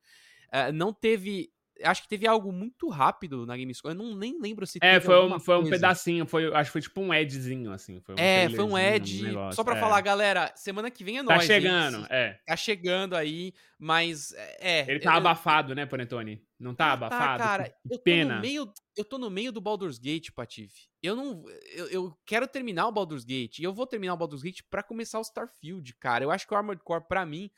É, 0.50 0.72
não 0.72 0.90
teve 0.90 1.52
acho 1.82 2.02
que 2.02 2.08
teve 2.08 2.26
algo 2.26 2.52
muito 2.52 2.88
rápido 2.88 3.46
na 3.46 3.56
Gamescom. 3.56 3.88
Eu 3.88 3.94
não 3.94 4.14
nem 4.14 4.40
lembro 4.40 4.66
se 4.66 4.78
É, 4.82 5.00
foi, 5.00 5.24
um, 5.24 5.40
foi 5.40 5.58
um 5.58 5.68
pedacinho, 5.68 6.26
foi, 6.26 6.52
acho 6.54 6.68
que 6.68 6.72
foi 6.72 6.80
tipo 6.82 7.00
um 7.00 7.12
edzinho, 7.12 7.72
assim. 7.72 8.00
Foi 8.00 8.14
um 8.14 8.18
é, 8.18 8.48
foi 8.48 8.64
um 8.64 8.78
ed. 8.78 9.36
Um 9.36 9.52
só 9.52 9.64
pra 9.64 9.76
é. 9.76 9.80
falar, 9.80 10.00
galera, 10.00 10.52
semana 10.54 10.90
que 10.90 11.02
vem 11.02 11.18
é 11.18 11.24
tá 11.24 11.34
nóis. 11.34 11.40
Tá 11.40 11.46
chegando, 11.46 12.06
é. 12.10 12.40
Tá 12.46 12.56
chegando 12.56 13.16
aí, 13.16 13.52
mas 13.78 14.32
é. 14.58 14.88
Ele 14.88 15.00
tá 15.00 15.12
eu, 15.12 15.16
abafado, 15.16 15.74
né, 15.74 15.86
Panetone? 15.86 16.42
Não 16.58 16.74
tá 16.74 16.92
abafado? 16.92 17.38
Tá, 17.38 17.44
cara. 17.44 17.74
Eu 17.84 17.96
tô 17.96 18.02
pena. 18.02 18.36
No 18.36 18.40
meio, 18.40 18.72
eu 18.96 19.04
tô 19.04 19.18
no 19.18 19.30
meio 19.30 19.50
do 19.50 19.60
Baldur's 19.60 19.98
Gate, 19.98 20.30
Patife. 20.30 20.88
Eu 21.02 21.16
não. 21.16 21.44
Eu, 21.74 21.88
eu 21.88 22.18
quero 22.24 22.46
terminar 22.46 22.86
o 22.86 22.92
Baldur's 22.92 23.24
Gate. 23.24 23.58
E 23.58 23.64
eu 23.64 23.74
vou 23.74 23.86
terminar 23.86 24.14
o 24.14 24.16
Baldur's 24.16 24.42
Gate 24.42 24.60
pra 24.70 24.82
começar 24.82 25.18
o 25.18 25.22
Starfield, 25.22 25.94
cara. 25.96 26.24
Eu 26.24 26.30
acho 26.30 26.46
que 26.46 26.54
o 26.54 26.56
Armored 26.56 26.82
Core, 26.82 27.06
pra 27.08 27.26
mim 27.26 27.50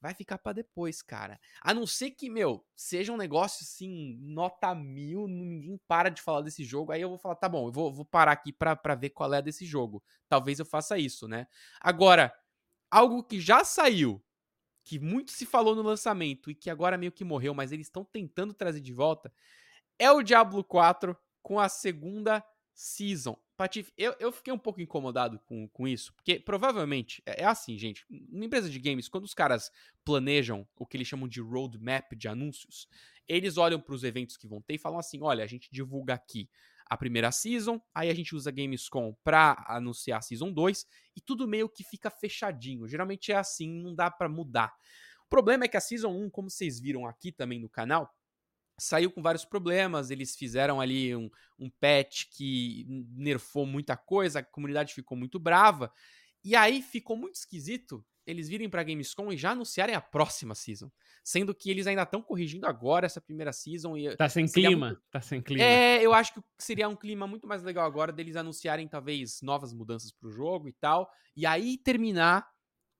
vai 0.00 0.14
ficar 0.14 0.38
para 0.38 0.54
depois, 0.54 1.02
cara. 1.02 1.38
A 1.60 1.74
não 1.74 1.86
ser 1.86 2.12
que, 2.12 2.30
meu, 2.30 2.64
seja 2.74 3.12
um 3.12 3.16
negócio 3.16 3.64
assim, 3.64 4.16
nota 4.20 4.74
mil, 4.74 5.28
ninguém 5.28 5.78
para 5.86 6.08
de 6.08 6.22
falar 6.22 6.40
desse 6.40 6.64
jogo. 6.64 6.92
Aí 6.92 7.02
eu 7.02 7.08
vou 7.08 7.18
falar, 7.18 7.34
tá 7.36 7.48
bom, 7.48 7.68
eu 7.68 7.72
vou, 7.72 7.92
vou 7.92 8.04
parar 8.04 8.32
aqui 8.32 8.52
pra, 8.52 8.74
pra 8.74 8.94
ver 8.94 9.10
qual 9.10 9.32
é 9.34 9.42
desse 9.42 9.66
jogo. 9.66 10.02
Talvez 10.28 10.58
eu 10.58 10.64
faça 10.64 10.98
isso, 10.98 11.28
né? 11.28 11.46
Agora, 11.80 12.32
algo 12.90 13.22
que 13.22 13.40
já 13.40 13.62
saiu, 13.62 14.24
que 14.84 14.98
muito 14.98 15.30
se 15.32 15.44
falou 15.44 15.76
no 15.76 15.82
lançamento 15.82 16.50
e 16.50 16.54
que 16.54 16.70
agora 16.70 16.96
meio 16.96 17.12
que 17.12 17.24
morreu, 17.24 17.54
mas 17.54 17.70
eles 17.70 17.86
estão 17.86 18.04
tentando 18.04 18.54
trazer 18.54 18.80
de 18.80 18.92
volta, 18.92 19.32
é 19.98 20.10
o 20.10 20.22
Diablo 20.22 20.64
4 20.64 21.16
com 21.42 21.60
a 21.60 21.68
segunda 21.68 22.44
season. 22.74 23.36
Patife, 23.60 23.92
eu, 23.94 24.16
eu 24.18 24.32
fiquei 24.32 24.50
um 24.50 24.58
pouco 24.58 24.80
incomodado 24.80 25.38
com, 25.40 25.68
com 25.68 25.86
isso, 25.86 26.14
porque 26.14 26.40
provavelmente 26.40 27.22
é, 27.26 27.42
é, 27.42 27.44
assim, 27.44 27.76
gente. 27.76 28.06
Numa 28.08 28.46
empresa 28.46 28.70
de 28.70 28.78
games, 28.78 29.06
quando 29.06 29.24
os 29.24 29.34
caras 29.34 29.70
planejam 30.02 30.66
o 30.78 30.86
que 30.86 30.96
eles 30.96 31.06
chamam 31.06 31.28
de 31.28 31.42
roadmap 31.42 32.10
de 32.16 32.26
anúncios, 32.26 32.88
eles 33.28 33.58
olham 33.58 33.78
para 33.78 33.94
os 33.94 34.02
eventos 34.02 34.38
que 34.38 34.48
vão 34.48 34.62
ter 34.62 34.76
e 34.76 34.78
falam 34.78 34.98
assim: 34.98 35.20
olha, 35.20 35.44
a 35.44 35.46
gente 35.46 35.68
divulga 35.70 36.14
aqui 36.14 36.48
a 36.88 36.96
primeira 36.96 37.30
season, 37.30 37.78
aí 37.94 38.08
a 38.08 38.14
gente 38.14 38.34
usa 38.34 38.50
Gamescom 38.50 39.14
para 39.22 39.62
anunciar 39.68 40.20
a 40.20 40.22
season 40.22 40.50
2 40.50 40.86
e 41.14 41.20
tudo 41.20 41.46
meio 41.46 41.68
que 41.68 41.84
fica 41.84 42.08
fechadinho. 42.08 42.88
Geralmente 42.88 43.30
é 43.30 43.36
assim, 43.36 43.68
não 43.68 43.94
dá 43.94 44.10
para 44.10 44.30
mudar. 44.30 44.72
O 45.26 45.28
problema 45.28 45.66
é 45.66 45.68
que 45.68 45.76
a 45.76 45.82
season 45.82 46.16
1, 46.16 46.30
como 46.30 46.48
vocês 46.48 46.80
viram 46.80 47.04
aqui 47.04 47.30
também 47.30 47.60
no 47.60 47.68
canal, 47.68 48.10
saiu 48.80 49.10
com 49.10 49.22
vários 49.22 49.44
problemas. 49.44 50.10
Eles 50.10 50.34
fizeram 50.34 50.80
ali 50.80 51.14
um, 51.14 51.30
um 51.58 51.70
patch 51.70 52.24
que 52.30 52.86
nerfou 53.14 53.66
muita 53.66 53.96
coisa, 53.96 54.40
a 54.40 54.42
comunidade 54.42 54.94
ficou 54.94 55.16
muito 55.16 55.38
brava. 55.38 55.92
E 56.42 56.56
aí 56.56 56.82
ficou 56.82 57.16
muito 57.16 57.36
esquisito 57.36 58.04
eles 58.30 58.48
virem 58.48 58.68
pra 58.68 58.82
Gamescom 58.82 59.32
e 59.32 59.36
já 59.36 59.50
anunciarem 59.50 59.94
a 59.94 60.00
próxima 60.00 60.54
season. 60.54 60.90
Sendo 61.22 61.54
que 61.54 61.70
eles 61.70 61.86
ainda 61.86 62.02
estão 62.02 62.22
corrigindo 62.22 62.66
agora 62.66 63.06
essa 63.06 63.20
primeira 63.20 63.52
season. 63.52 63.96
E 63.96 64.16
tá 64.16 64.28
sem 64.28 64.46
clima, 64.46 64.88
muito... 64.88 65.02
tá 65.10 65.20
sem 65.20 65.42
clima. 65.42 65.62
É, 65.62 66.04
eu 66.04 66.14
acho 66.14 66.34
que 66.34 66.40
seria 66.58 66.88
um 66.88 66.96
clima 66.96 67.26
muito 67.26 67.46
mais 67.46 67.62
legal 67.62 67.84
agora 67.84 68.12
deles 68.12 68.36
anunciarem 68.36 68.88
talvez 68.88 69.40
novas 69.42 69.72
mudanças 69.72 70.12
pro 70.12 70.30
jogo 70.30 70.68
e 70.68 70.72
tal. 70.72 71.10
E 71.36 71.44
aí 71.44 71.76
terminar 71.76 72.46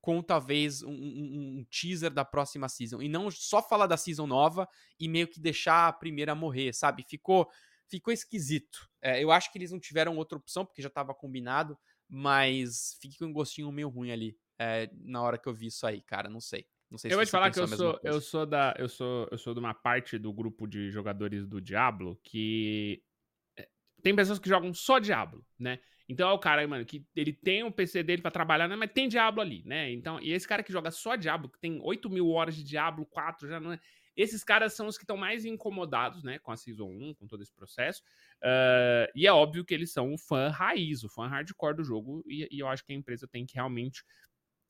com 0.01 0.23
talvez 0.23 0.83
um, 0.83 0.91
um, 0.91 1.59
um, 1.59 1.67
teaser 1.71 2.11
da 2.11 2.25
próxima 2.25 2.69
season. 2.69 3.03
E 3.03 3.09
não 3.09 3.31
só 3.31 3.63
falar 3.63 3.87
da 3.87 3.97
season 3.97 4.27
nova 4.27 4.69
e 4.99 5.09
meio 5.09 5.29
que 5.29 5.39
deixar 5.39 5.89
a 5.89 5.93
primeira 5.93 6.35
morrer, 6.35 6.73
sabe? 6.73 7.05
Ficou, 7.09 7.49
ficou 7.89 8.13
esquisito. 8.13 8.89
É, 9.03 9.23
eu 9.23 9.31
acho 9.31 9.53
que 9.53 9.59
eles 9.59 9.71
não 9.71 9.79
tiveram 9.79 10.17
outra 10.17 10.39
opção, 10.39 10.65
porque 10.65 10.83
já 10.83 10.89
estava 10.89 11.15
combinado, 11.15 11.79
mas 12.09 12.97
fiquei 13.01 13.19
com 13.19 13.27
um 13.27 13.33
gostinho 13.33 13.71
meio 13.71 13.89
ruim 13.89 14.11
ali 14.11 14.37
é, 14.59 14.91
na 15.05 15.23
hora 15.23 15.39
que 15.39 15.49
eu 15.49 15.55
vi 15.55 15.67
isso 15.67 15.87
aí, 15.87 16.01
cara. 16.03 16.29
Não 16.29 16.41
sei. 16.41 16.67
Não 16.91 16.99
sei 16.99 17.13
eu 17.13 17.17
vou 17.17 17.25
te 17.25 17.31
falar 17.31 17.51
que 17.51 17.61
eu 17.61 17.69
sou, 17.69 18.01
eu 18.03 18.21
sou 18.21 18.45
da. 18.45 18.75
Eu 18.77 18.89
sou, 18.89 19.29
eu 19.31 19.39
sou 19.39 19.55
de 19.55 19.61
uma 19.61 19.73
parte 19.73 20.19
do 20.19 20.33
grupo 20.33 20.67
de 20.67 20.91
jogadores 20.91 21.47
do 21.47 21.61
Diablo 21.61 22.19
que. 22.23 23.03
É, 23.57 23.69
tem 24.03 24.15
pessoas 24.15 24.39
que 24.39 24.49
jogam 24.49 24.75
só 24.75 24.99
Diablo, 24.99 25.47
né? 25.59 25.79
Então 26.11 26.29
é 26.29 26.33
o 26.33 26.39
cara, 26.41 26.67
mano, 26.67 26.85
que 26.85 27.07
ele 27.15 27.33
tem 27.33 27.63
o 27.63 27.71
PC 27.71 28.03
dele 28.03 28.21
para 28.21 28.33
trabalhar, 28.33 28.67
né, 28.67 28.75
mas 28.75 28.91
tem 28.93 29.09
Diablo 29.09 29.41
ali, 29.41 29.63
né? 29.65 29.93
Então, 29.93 30.21
e 30.21 30.33
esse 30.33 30.47
cara 30.47 30.61
que 30.61 30.73
joga 30.73 30.91
só 30.91 31.15
Diablo, 31.15 31.49
que 31.49 31.61
tem 31.61 31.79
8 31.81 32.11
mil 32.11 32.31
horas 32.31 32.57
de 32.57 32.65
Diablo 32.65 33.07
4, 33.07 33.49
já 33.49 33.61
não 33.61 33.75
é. 33.75 33.81
Esses 34.17 34.43
caras 34.43 34.73
são 34.75 34.89
os 34.89 34.99
que 34.99 35.05
estão 35.05 35.17
mais 35.17 35.45
incomodados, 35.45 36.25
né, 36.25 36.41
com 36.41 36.51
a 36.51 36.57
Season 36.57 36.89
1, 36.89 37.15
com 37.15 37.29
todo 37.29 37.45
esse 37.45 37.55
processo. 37.55 38.03
Uh, 38.43 39.07
e 39.15 39.25
é 39.25 39.33
óbvio 39.33 39.65
que 39.65 39.73
eles 39.73 39.93
são 39.93 40.13
o 40.13 40.19
fã 40.19 40.49
raiz, 40.49 41.05
o 41.05 41.09
fã 41.09 41.29
hardcore 41.29 41.77
do 41.77 41.85
jogo, 41.85 42.25
e, 42.27 42.49
e 42.51 42.59
eu 42.59 42.67
acho 42.67 42.85
que 42.85 42.93
a 42.93 42.97
empresa 42.97 43.29
tem 43.29 43.47
que 43.47 43.55
realmente 43.55 44.03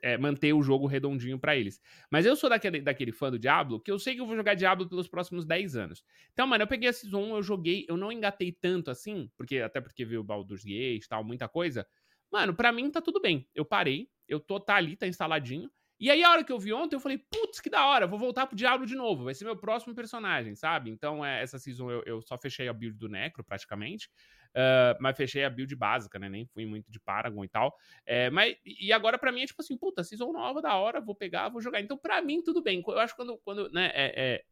é, 0.03 0.19
manter 0.19 0.53
o 0.53 0.63
jogo 0.63 0.87
redondinho 0.87 1.39
para 1.39 1.57
eles. 1.57 1.81
Mas 2.11 2.27
eu 2.27 2.37
sou 2.37 2.51
daquele, 2.51 2.81
daquele 2.81 3.13
fã 3.13 3.31
do 3.31 3.39
Diablo 3.39 3.81
que 3.81 3.91
eu 3.91 3.99
sei 3.99 4.15
que 4.15 4.21
eu 4.21 4.27
vou 4.27 4.37
jogar 4.37 4.55
Diablo 4.55 4.89
pelos 4.89 5.09
próximos 5.09 5.45
10 5.45 5.77
anos. 5.77 6.05
Então, 6.33 6.47
mano, 6.47 6.63
eu 6.63 6.69
peguei 6.69 6.89
a 6.89 6.93
Season 6.93 7.21
1, 7.21 7.37
eu 7.37 7.43
joguei, 7.43 7.87
eu 7.89 7.97
não 7.97 8.11
engatei 8.13 8.53
tanto 8.53 8.91
assim, 8.91 9.31
porque 9.37 9.59
até 9.59 9.81
porque 9.81 10.05
veio 10.05 10.21
o 10.21 10.25
Baldur's 10.25 10.65
Gate 10.65 11.05
e 11.05 11.09
tal, 11.09 11.25
muita 11.25 11.49
coisa. 11.49 11.87
Mano, 12.31 12.55
para 12.55 12.73
mim 12.73 12.91
tá 12.91 13.01
tudo 13.01 13.21
bem. 13.21 13.49
Eu 13.55 13.65
parei, 13.65 14.09
eu 14.29 14.39
tô 14.39 14.61
tá 14.61 14.77
ali, 14.77 14.97
tá 14.97 15.07
instaladinho. 15.07 15.71
E 16.01 16.11
aí, 16.11 16.23
a 16.23 16.31
hora 16.31 16.43
que 16.43 16.51
eu 16.51 16.59
vi 16.59 16.73
ontem, 16.73 16.97
eu 16.97 17.01
falei, 17.01 17.19
putz, 17.19 17.61
que 17.61 17.69
da 17.69 17.87
hora, 17.87 18.07
vou 18.07 18.19
voltar 18.19 18.47
pro 18.47 18.57
Diablo 18.57 18.87
de 18.87 18.95
novo, 18.95 19.25
vai 19.25 19.35
ser 19.35 19.45
meu 19.45 19.55
próximo 19.55 19.95
personagem, 19.95 20.55
sabe? 20.55 20.91
Então, 20.91 21.23
é, 21.23 21.43
essa 21.43 21.59
season 21.59 21.91
eu, 21.91 22.03
eu 22.07 22.23
só 22.23 22.39
fechei 22.39 22.69
a 22.69 22.73
build 22.73 22.97
do 22.97 23.07
Necro, 23.07 23.45
praticamente. 23.45 24.09
Uh, 24.51 24.97
mas 24.99 25.15
fechei 25.15 25.45
a 25.45 25.51
build 25.51 25.77
básica, 25.77 26.19
né? 26.19 26.29
Nem 26.31 26.47
fui 26.47 26.65
muito 26.65 26.91
de 26.91 26.99
Paragon 26.99 27.45
e 27.45 27.49
tal. 27.49 27.77
É, 28.07 28.31
mas, 28.31 28.57
e 28.65 28.91
agora, 28.95 29.19
para 29.19 29.31
mim, 29.31 29.43
é 29.43 29.47
tipo 29.47 29.61
assim, 29.61 29.77
puta, 29.77 30.03
season 30.03 30.33
nova, 30.33 30.63
da 30.63 30.75
hora, 30.75 31.03
vou 31.03 31.15
pegar, 31.15 31.51
vou 31.51 31.61
jogar. 31.61 31.83
Então, 31.83 31.99
para 31.99 32.23
mim, 32.23 32.43
tudo 32.43 32.63
bem. 32.63 32.83
Eu 32.87 32.99
acho 32.99 33.15
que 33.15 33.23
quando, 33.23 33.39
quando 33.45 33.71
né, 33.71 33.93
é, 33.95 34.13
é, 34.17 34.45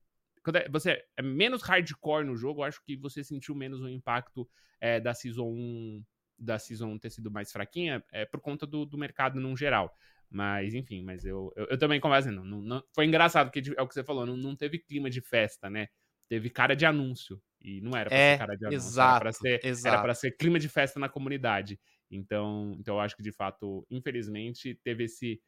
quando 0.44 0.56
é, 0.56 0.68
você 0.68 1.02
é 1.16 1.22
menos 1.22 1.62
hardcore 1.62 2.26
no 2.26 2.36
jogo, 2.36 2.60
eu 2.60 2.64
acho 2.64 2.82
que 2.84 2.94
você 2.94 3.24
sentiu 3.24 3.54
menos 3.54 3.80
o 3.80 3.88
impacto 3.88 4.46
é, 4.80 5.00
da 5.00 5.14
Season 5.14 5.46
1 5.46 6.04
da 6.38 6.58
Season 6.58 6.88
1 6.92 6.98
ter 6.98 7.10
sido 7.10 7.30
mais 7.30 7.50
fraquinha, 7.50 8.04
é 8.12 8.24
por 8.24 8.40
conta 8.40 8.64
do, 8.64 8.86
do 8.86 8.96
mercado 8.96 9.40
num 9.40 9.56
geral. 9.56 9.92
Mas, 10.30 10.74
enfim, 10.74 11.02
mas 11.02 11.24
eu, 11.24 11.52
eu, 11.56 11.66
eu 11.70 11.78
também 11.78 12.00
converso, 12.00 12.30
não, 12.30 12.44
não, 12.44 12.60
não, 12.60 12.84
foi 12.94 13.06
engraçado, 13.06 13.50
porque 13.50 13.72
é 13.76 13.82
o 13.82 13.88
que 13.88 13.94
você 13.94 14.04
falou, 14.04 14.26
não, 14.26 14.36
não 14.36 14.54
teve 14.54 14.78
clima 14.78 15.08
de 15.08 15.20
festa, 15.20 15.70
né? 15.70 15.88
Teve 16.28 16.50
cara 16.50 16.74
de 16.76 16.84
anúncio. 16.84 17.40
E 17.60 17.80
não 17.80 17.96
era 17.96 18.08
pra 18.10 18.18
é, 18.18 18.32
ser 18.32 18.38
cara 18.38 18.56
de 18.56 18.66
anúncio. 18.66 18.86
Exato, 18.88 19.10
era 19.10 19.18
pra 19.20 19.32
ser, 19.32 19.64
exato. 19.64 19.94
Era 19.94 20.02
pra 20.02 20.14
ser 20.14 20.30
clima 20.32 20.58
de 20.58 20.68
festa 20.68 21.00
na 21.00 21.08
comunidade. 21.08 21.80
Então, 22.10 22.74
então 22.78 22.96
eu 22.96 23.00
acho 23.00 23.16
que, 23.16 23.22
de 23.22 23.32
fato, 23.32 23.86
infelizmente, 23.90 24.78
teve 24.84 25.04
esse, 25.04 25.40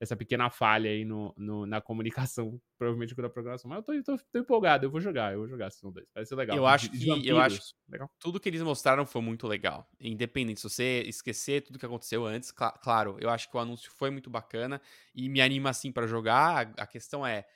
essa 0.00 0.16
pequena 0.16 0.50
falha 0.50 0.90
aí 0.90 1.04
no, 1.04 1.34
no, 1.36 1.66
na 1.66 1.80
comunicação, 1.80 2.60
provavelmente 2.78 3.14
com 3.14 3.24
a 3.24 3.30
programação. 3.30 3.68
Mas 3.68 3.86
eu 3.88 4.02
tô, 4.02 4.16
tô, 4.16 4.24
tô, 4.32 4.38
empolgado, 4.38 4.86
eu 4.86 4.90
vou 4.90 5.00
jogar, 5.00 5.32
eu 5.32 5.40
vou 5.40 5.48
jogar 5.48 5.70
Season 5.70 5.92
2. 5.92 6.06
Vai 6.14 6.24
ser 6.24 6.34
legal. 6.34 6.56
Eu 6.56 6.66
acho 6.66 6.90
que 6.90 7.28
eu 7.28 7.38
acho 7.38 7.74
legal. 7.88 8.10
tudo 8.18 8.40
que 8.40 8.48
eles 8.48 8.62
mostraram 8.62 9.06
foi 9.06 9.22
muito 9.22 9.46
legal. 9.46 9.88
Independente, 10.00 10.60
se 10.60 10.68
você 10.68 11.02
esquecer 11.06 11.62
tudo 11.62 11.78
que 11.78 11.86
aconteceu 11.86 12.26
antes, 12.26 12.50
cl 12.50 12.70
claro, 12.82 13.16
eu 13.20 13.30
acho 13.30 13.50
que 13.50 13.56
o 13.56 13.60
anúncio 13.60 13.90
foi 13.90 14.10
muito 14.10 14.28
bacana 14.28 14.80
e 15.14 15.28
me 15.28 15.40
anima 15.40 15.70
assim 15.70 15.92
para 15.92 16.06
jogar. 16.06 16.74
A, 16.78 16.82
a 16.82 16.86
questão 16.86 17.26
é 17.26 17.46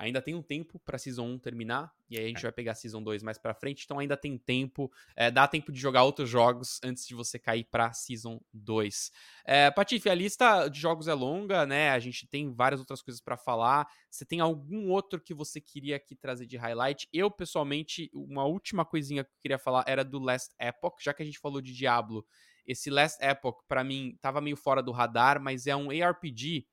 Ainda 0.00 0.22
tem 0.22 0.34
um 0.34 0.40
tempo 0.40 0.78
para 0.78 0.96
Season 0.96 1.26
1 1.26 1.38
terminar, 1.40 1.92
e 2.08 2.16
aí 2.16 2.24
a 2.24 2.28
gente 2.28 2.38
é. 2.38 2.42
vai 2.44 2.52
pegar 2.52 2.72
a 2.72 2.74
Season 2.74 3.02
2 3.02 3.22
mais 3.22 3.36
pra 3.36 3.52
frente, 3.52 3.84
então 3.84 3.98
ainda 3.98 4.16
tem 4.16 4.38
tempo, 4.38 4.90
é, 5.14 5.30
dá 5.30 5.46
tempo 5.46 5.70
de 5.70 5.78
jogar 5.78 6.04
outros 6.04 6.26
jogos 6.26 6.80
antes 6.82 7.06
de 7.06 7.14
você 7.14 7.38
cair 7.38 7.64
pra 7.64 7.92
Season 7.92 8.40
2. 8.54 9.12
É, 9.44 9.70
Patife, 9.70 10.08
a 10.08 10.14
lista 10.14 10.68
de 10.68 10.80
jogos 10.80 11.06
é 11.06 11.12
longa, 11.12 11.66
né? 11.66 11.90
A 11.90 11.98
gente 11.98 12.26
tem 12.26 12.50
várias 12.50 12.80
outras 12.80 13.02
coisas 13.02 13.20
para 13.20 13.36
falar. 13.36 13.86
Você 14.10 14.24
tem 14.24 14.40
algum 14.40 14.88
outro 14.88 15.20
que 15.20 15.34
você 15.34 15.60
queria 15.60 15.96
aqui 15.96 16.16
trazer 16.16 16.46
de 16.46 16.56
highlight? 16.56 17.06
Eu, 17.12 17.30
pessoalmente, 17.30 18.10
uma 18.14 18.46
última 18.46 18.86
coisinha 18.86 19.22
que 19.22 19.30
eu 19.30 19.40
queria 19.42 19.58
falar 19.58 19.84
era 19.86 20.02
do 20.02 20.18
Last 20.18 20.54
Epoch, 20.58 20.96
já 21.04 21.12
que 21.12 21.22
a 21.22 21.26
gente 21.26 21.38
falou 21.38 21.60
de 21.60 21.74
Diablo. 21.74 22.24
Esse 22.66 22.88
Last 22.88 23.22
Epoch, 23.22 23.58
para 23.68 23.84
mim, 23.84 24.16
tava 24.22 24.40
meio 24.40 24.56
fora 24.56 24.82
do 24.82 24.92
radar, 24.92 25.42
mas 25.42 25.66
é 25.66 25.76
um 25.76 25.90
ARPG 25.90 26.66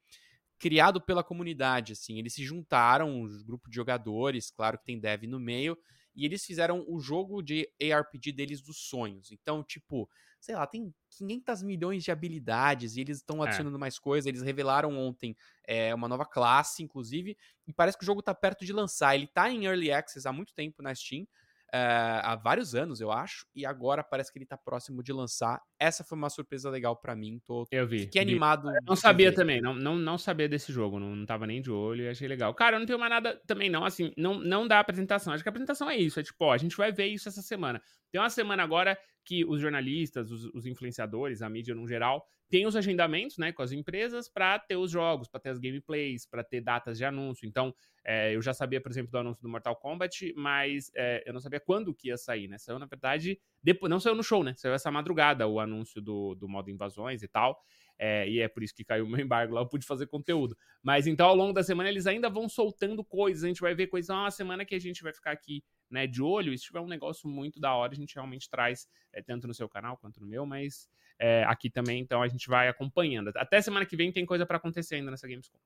criado 0.60 1.00
pela 1.00 1.24
comunidade, 1.24 1.94
assim. 1.94 2.18
Eles 2.18 2.34
se 2.34 2.44
juntaram, 2.44 3.10
um 3.10 3.44
grupo 3.44 3.70
de 3.70 3.76
jogadores, 3.76 4.52
claro 4.52 4.78
que 4.78 4.86
tem 4.86 5.00
dev 5.00 5.24
no 5.24 5.40
meio, 5.40 5.78
e 6.16 6.26
eles 6.26 6.44
fizeram 6.44 6.84
o 6.88 7.00
jogo 7.00 7.42
de 7.42 7.70
ARPG 7.80 8.32
deles 8.32 8.62
dos 8.62 8.78
sonhos. 8.78 9.32
Então, 9.32 9.64
tipo, 9.64 10.10
sei 10.40 10.56
lá, 10.56 10.66
tem 10.66 10.94
500 11.12 11.62
milhões 11.62 12.04
de 12.04 12.12
habilidades 12.12 12.96
e 12.96 13.02
eles 13.02 13.18
estão 13.18 13.44
é. 13.44 13.48
adicionando 13.48 13.78
é. 13.78 13.80
mais 13.80 14.00
coisas. 14.00 14.26
Eles 14.26 14.42
revelaram 14.42 14.98
ontem 14.98 15.36
é, 15.66 15.94
uma 15.94 16.08
nova 16.08 16.26
classe, 16.26 16.82
inclusive, 16.82 17.38
e 17.68 17.74
parece 17.74 17.98
que 17.98 18.04
o 18.04 18.06
jogo 18.06 18.24
tá 18.24 18.34
perto 18.34 18.66
de 18.66 18.74
lançar. 18.74 19.16
Ele 19.16 19.28
tá 19.28 19.50
em 19.50 19.66
Early 19.66 19.92
Access 19.92 20.28
há 20.28 20.34
muito 20.34 20.54
tempo 20.54 20.82
na 20.82 20.94
Steam, 20.94 21.28
Uh, 21.68 22.24
há 22.24 22.36
vários 22.38 22.74
anos, 22.76 23.02
eu 23.02 23.12
acho, 23.12 23.46
e 23.54 23.66
agora 23.66 24.02
parece 24.02 24.32
que 24.32 24.40
ele 24.40 24.46
tá 24.46 24.56
próximo 24.56 25.04
de 25.04 25.12
lançar. 25.12 25.62
Essa 25.80 26.04
foi 26.04 26.18
uma 26.18 26.30
surpresa 26.30 26.70
legal 26.70 26.96
para 26.96 27.16
mim. 27.16 27.40
Tô, 27.46 27.68
eu 27.72 27.88
vi. 27.88 28.00
Fiquei 28.02 28.22
animado. 28.22 28.70
Eu 28.70 28.82
não 28.86 28.96
sabia 28.96 29.30
ver. 29.30 29.36
também, 29.36 29.62
não, 29.62 29.76
não, 29.76 29.96
não 29.96 30.18
sabia 30.18 30.50
desse 30.50 30.72
jogo, 30.72 31.00
não, 31.00 31.16
não 31.16 31.26
tava 31.26 31.46
nem 31.46 31.62
de 31.62 31.72
olho 31.72 32.04
e 32.04 32.10
achei 32.10 32.28
legal. 32.28 32.54
Cara, 32.54 32.76
eu 32.76 32.80
não 32.80 32.86
tenho 32.88 33.00
mais 33.00 33.12
nada 33.12 33.40
também, 33.46 33.70
não, 33.70 33.86
assim, 33.86 34.12
não, 34.18 34.40
não 34.40 34.68
dá 34.68 34.80
apresentação. 34.80 35.34
Acho 35.34 35.44
que 35.44 35.50
a 35.50 35.52
apresentação 35.52 35.90
é 35.90 35.98
isso, 35.98 36.20
é 36.20 36.24
tipo, 36.24 36.44
ó, 36.46 36.54
a 36.54 36.58
gente 36.58 36.76
vai 36.76 36.92
ver 36.92 37.08
isso 37.08 37.30
essa 37.30 37.42
semana. 37.42 37.82
Tem 38.12 38.20
uma 38.20 38.30
semana 38.30 38.64
agora 38.64 38.98
que 39.24 39.44
os 39.46 39.60
jornalistas, 39.60 40.32
os, 40.32 40.46
os 40.54 40.66
influenciadores, 40.66 41.42
a 41.42 41.50
mídia 41.50 41.76
no 41.76 41.86
geral, 41.86 42.26
tem 42.50 42.66
os 42.66 42.76
agendamentos 42.76 43.38
né, 43.38 43.52
com 43.52 43.62
as 43.62 43.72
empresas 43.74 44.30
para 44.30 44.58
ter 44.58 44.78
os 44.78 44.90
jogos, 44.90 45.28
para 45.28 45.40
ter 45.40 45.50
as 45.50 45.60
gameplays, 45.60 46.26
para 46.26 46.44
ter 46.44 46.62
datas 46.62 46.98
de 46.98 47.04
anúncio. 47.04 47.46
Então, 47.46 47.76
é, 48.06 48.34
eu 48.34 48.42
já 48.42 48.54
sabia, 48.54 48.80
por 48.80 48.90
exemplo, 48.90 49.12
do 49.12 49.18
anúncio 49.18 49.44
do 49.44 49.50
Mortal 49.50 49.76
Kombat, 49.76 50.34
mas 50.38 50.90
é, 50.96 51.24
eu 51.26 51.34
não 51.34 51.42
sabia 51.42 51.60
quando 51.60 51.94
que 51.94 52.08
ia 52.08 52.16
sair, 52.16 52.48
né? 52.48 52.58
Saiu, 52.58 52.80
na 52.80 52.86
verdade, 52.86 53.38
depois, 53.64 53.90
não 53.90 54.00
saiu 54.00 54.16
no 54.16 54.24
show, 54.24 54.44
né? 54.44 54.54
Saiu 54.56 54.74
essa 54.74 54.92
madrugada 54.92 55.48
o 55.48 55.60
anúncio 55.60 56.02
do, 56.02 56.36
do 56.36 56.48
modo 56.48 56.70
invasões 56.70 57.24
e 57.24 57.28
tal. 57.28 57.62
É, 58.00 58.30
e 58.30 58.40
é 58.40 58.48
por 58.48 58.64
isso 58.64 58.76
que 58.76 58.84
caiu 58.84 59.06
o 59.06 59.10
meu 59.10 59.20
embargo 59.20 59.56
lá, 59.56 59.62
eu 59.62 59.68
pude 59.68 59.86
fazer 59.86 60.06
conteúdo. 60.08 60.56
Mas 60.84 61.08
então, 61.08 61.28
ao 61.28 61.36
longo 61.36 61.54
da 61.54 61.64
semana, 61.64 61.90
eles 61.90 62.06
ainda 62.06 62.30
vão 62.30 62.48
soltando 62.48 63.04
coisas. 63.04 63.44
A 63.44 63.48
gente 63.48 63.62
vai 63.62 63.74
ver 63.74 63.88
coisas, 63.88 64.10
ah, 64.10 64.30
semana 64.30 64.64
que 64.64 64.76
a 64.76 64.80
gente 64.80 65.02
vai 65.02 65.14
ficar 65.14 65.32
aqui 65.32 65.64
né, 65.90 66.06
de 66.06 66.22
olho. 66.22 66.54
E 66.54 66.58
se 66.58 66.66
tiver 66.66 66.80
um 66.80 66.88
negócio 66.88 67.28
muito 67.28 67.60
da 67.60 67.74
hora, 67.74 67.94
a 67.94 67.96
gente 67.96 68.16
realmente 68.16 68.50
traz, 68.50 68.88
é, 69.12 69.22
tanto 69.22 69.48
no 69.48 69.54
seu 69.54 69.68
canal 69.68 69.98
quanto 69.98 70.22
no 70.22 70.28
meu, 70.28 70.46
mas 70.46 70.88
é, 71.20 71.44
aqui 71.46 71.70
também, 71.70 72.00
então 72.00 72.22
a 72.22 72.28
gente 72.28 72.48
vai 72.48 72.68
acompanhando. 72.68 73.32
Até 73.36 73.62
semana 73.62 73.86
que 73.86 73.96
vem 73.96 74.12
tem 74.12 74.26
coisa 74.26 74.46
para 74.46 74.58
acontecer 74.58 74.96
ainda 74.96 75.10
nessa 75.10 75.28
Gamescom. 75.28 75.58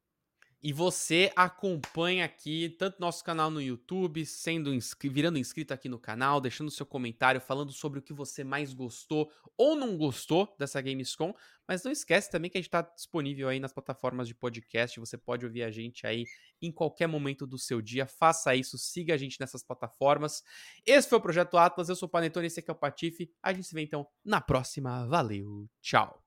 E 0.63 0.71
você 0.71 1.32
acompanha 1.36 2.24
aqui 2.24 2.76
tanto 2.78 3.00
nosso 3.00 3.24
canal 3.24 3.50
no 3.50 3.60
YouTube, 3.60 4.24
sendo 4.28 4.71
inscri 4.71 5.10
virando 5.10 5.39
inscrito 5.39 5.74
aqui 5.74 5.89
no 5.89 5.97
canal, 5.97 6.39
deixando 6.39 6.69
seu 6.69 6.86
comentário 6.86 7.41
falando 7.41 7.71
sobre 7.71 7.97
o 7.97 8.02
que 8.02 8.13
você 8.13 8.43
mais 8.43 8.71
gostou 8.71 9.32
ou 9.58 9.76
não 9.76 9.97
gostou 9.97 10.56
dessa 10.60 10.80
Gamescom. 10.80 11.34
Mas 11.67 11.84
não 11.84 11.91
esquece 11.91 12.30
também 12.30 12.52
que 12.52 12.60
a 12.60 12.62
gente 12.62 12.67
está 12.67 12.82
disponível 12.82 13.50
aí 13.50 13.60
nas 13.60 13.74
plataformas 13.74 14.28
de 14.28 14.36
podcast. 14.36 15.00
Você 15.00 15.17
pode 15.17 15.45
ouvir 15.45 15.63
a 15.63 15.71
gente 15.71 16.06
aí 16.06 16.26
em 16.62 16.71
qualquer 16.71 17.08
momento 17.08 17.47
do 17.47 17.58
seu 17.58 17.82
dia. 17.82 18.06
Faça 18.06 18.54
isso, 18.56 18.78
siga 18.78 19.15
a 19.15 19.17
gente 19.17 19.39
nessas 19.39 19.63
plataformas. 19.63 20.43
Esse 20.86 21.10
foi 21.10 21.17
o 21.17 21.21
Projeto 21.21 21.58
Atlas. 21.58 21.89
Eu 21.89 21.95
sou 21.95 22.08
o 22.08 22.12
Panetone, 22.12 22.45
esse 22.45 22.60
aqui 22.60 22.69
é 22.69 22.74
o 22.74 22.76
Patife. 22.76 23.32
A 23.41 23.52
gente 23.52 23.65
se 23.67 23.74
vê 23.74 23.82
então 23.82 24.06
na 24.24 24.39
próxima. 24.39 25.08
Valeu, 25.08 25.67
tchau. 25.82 26.21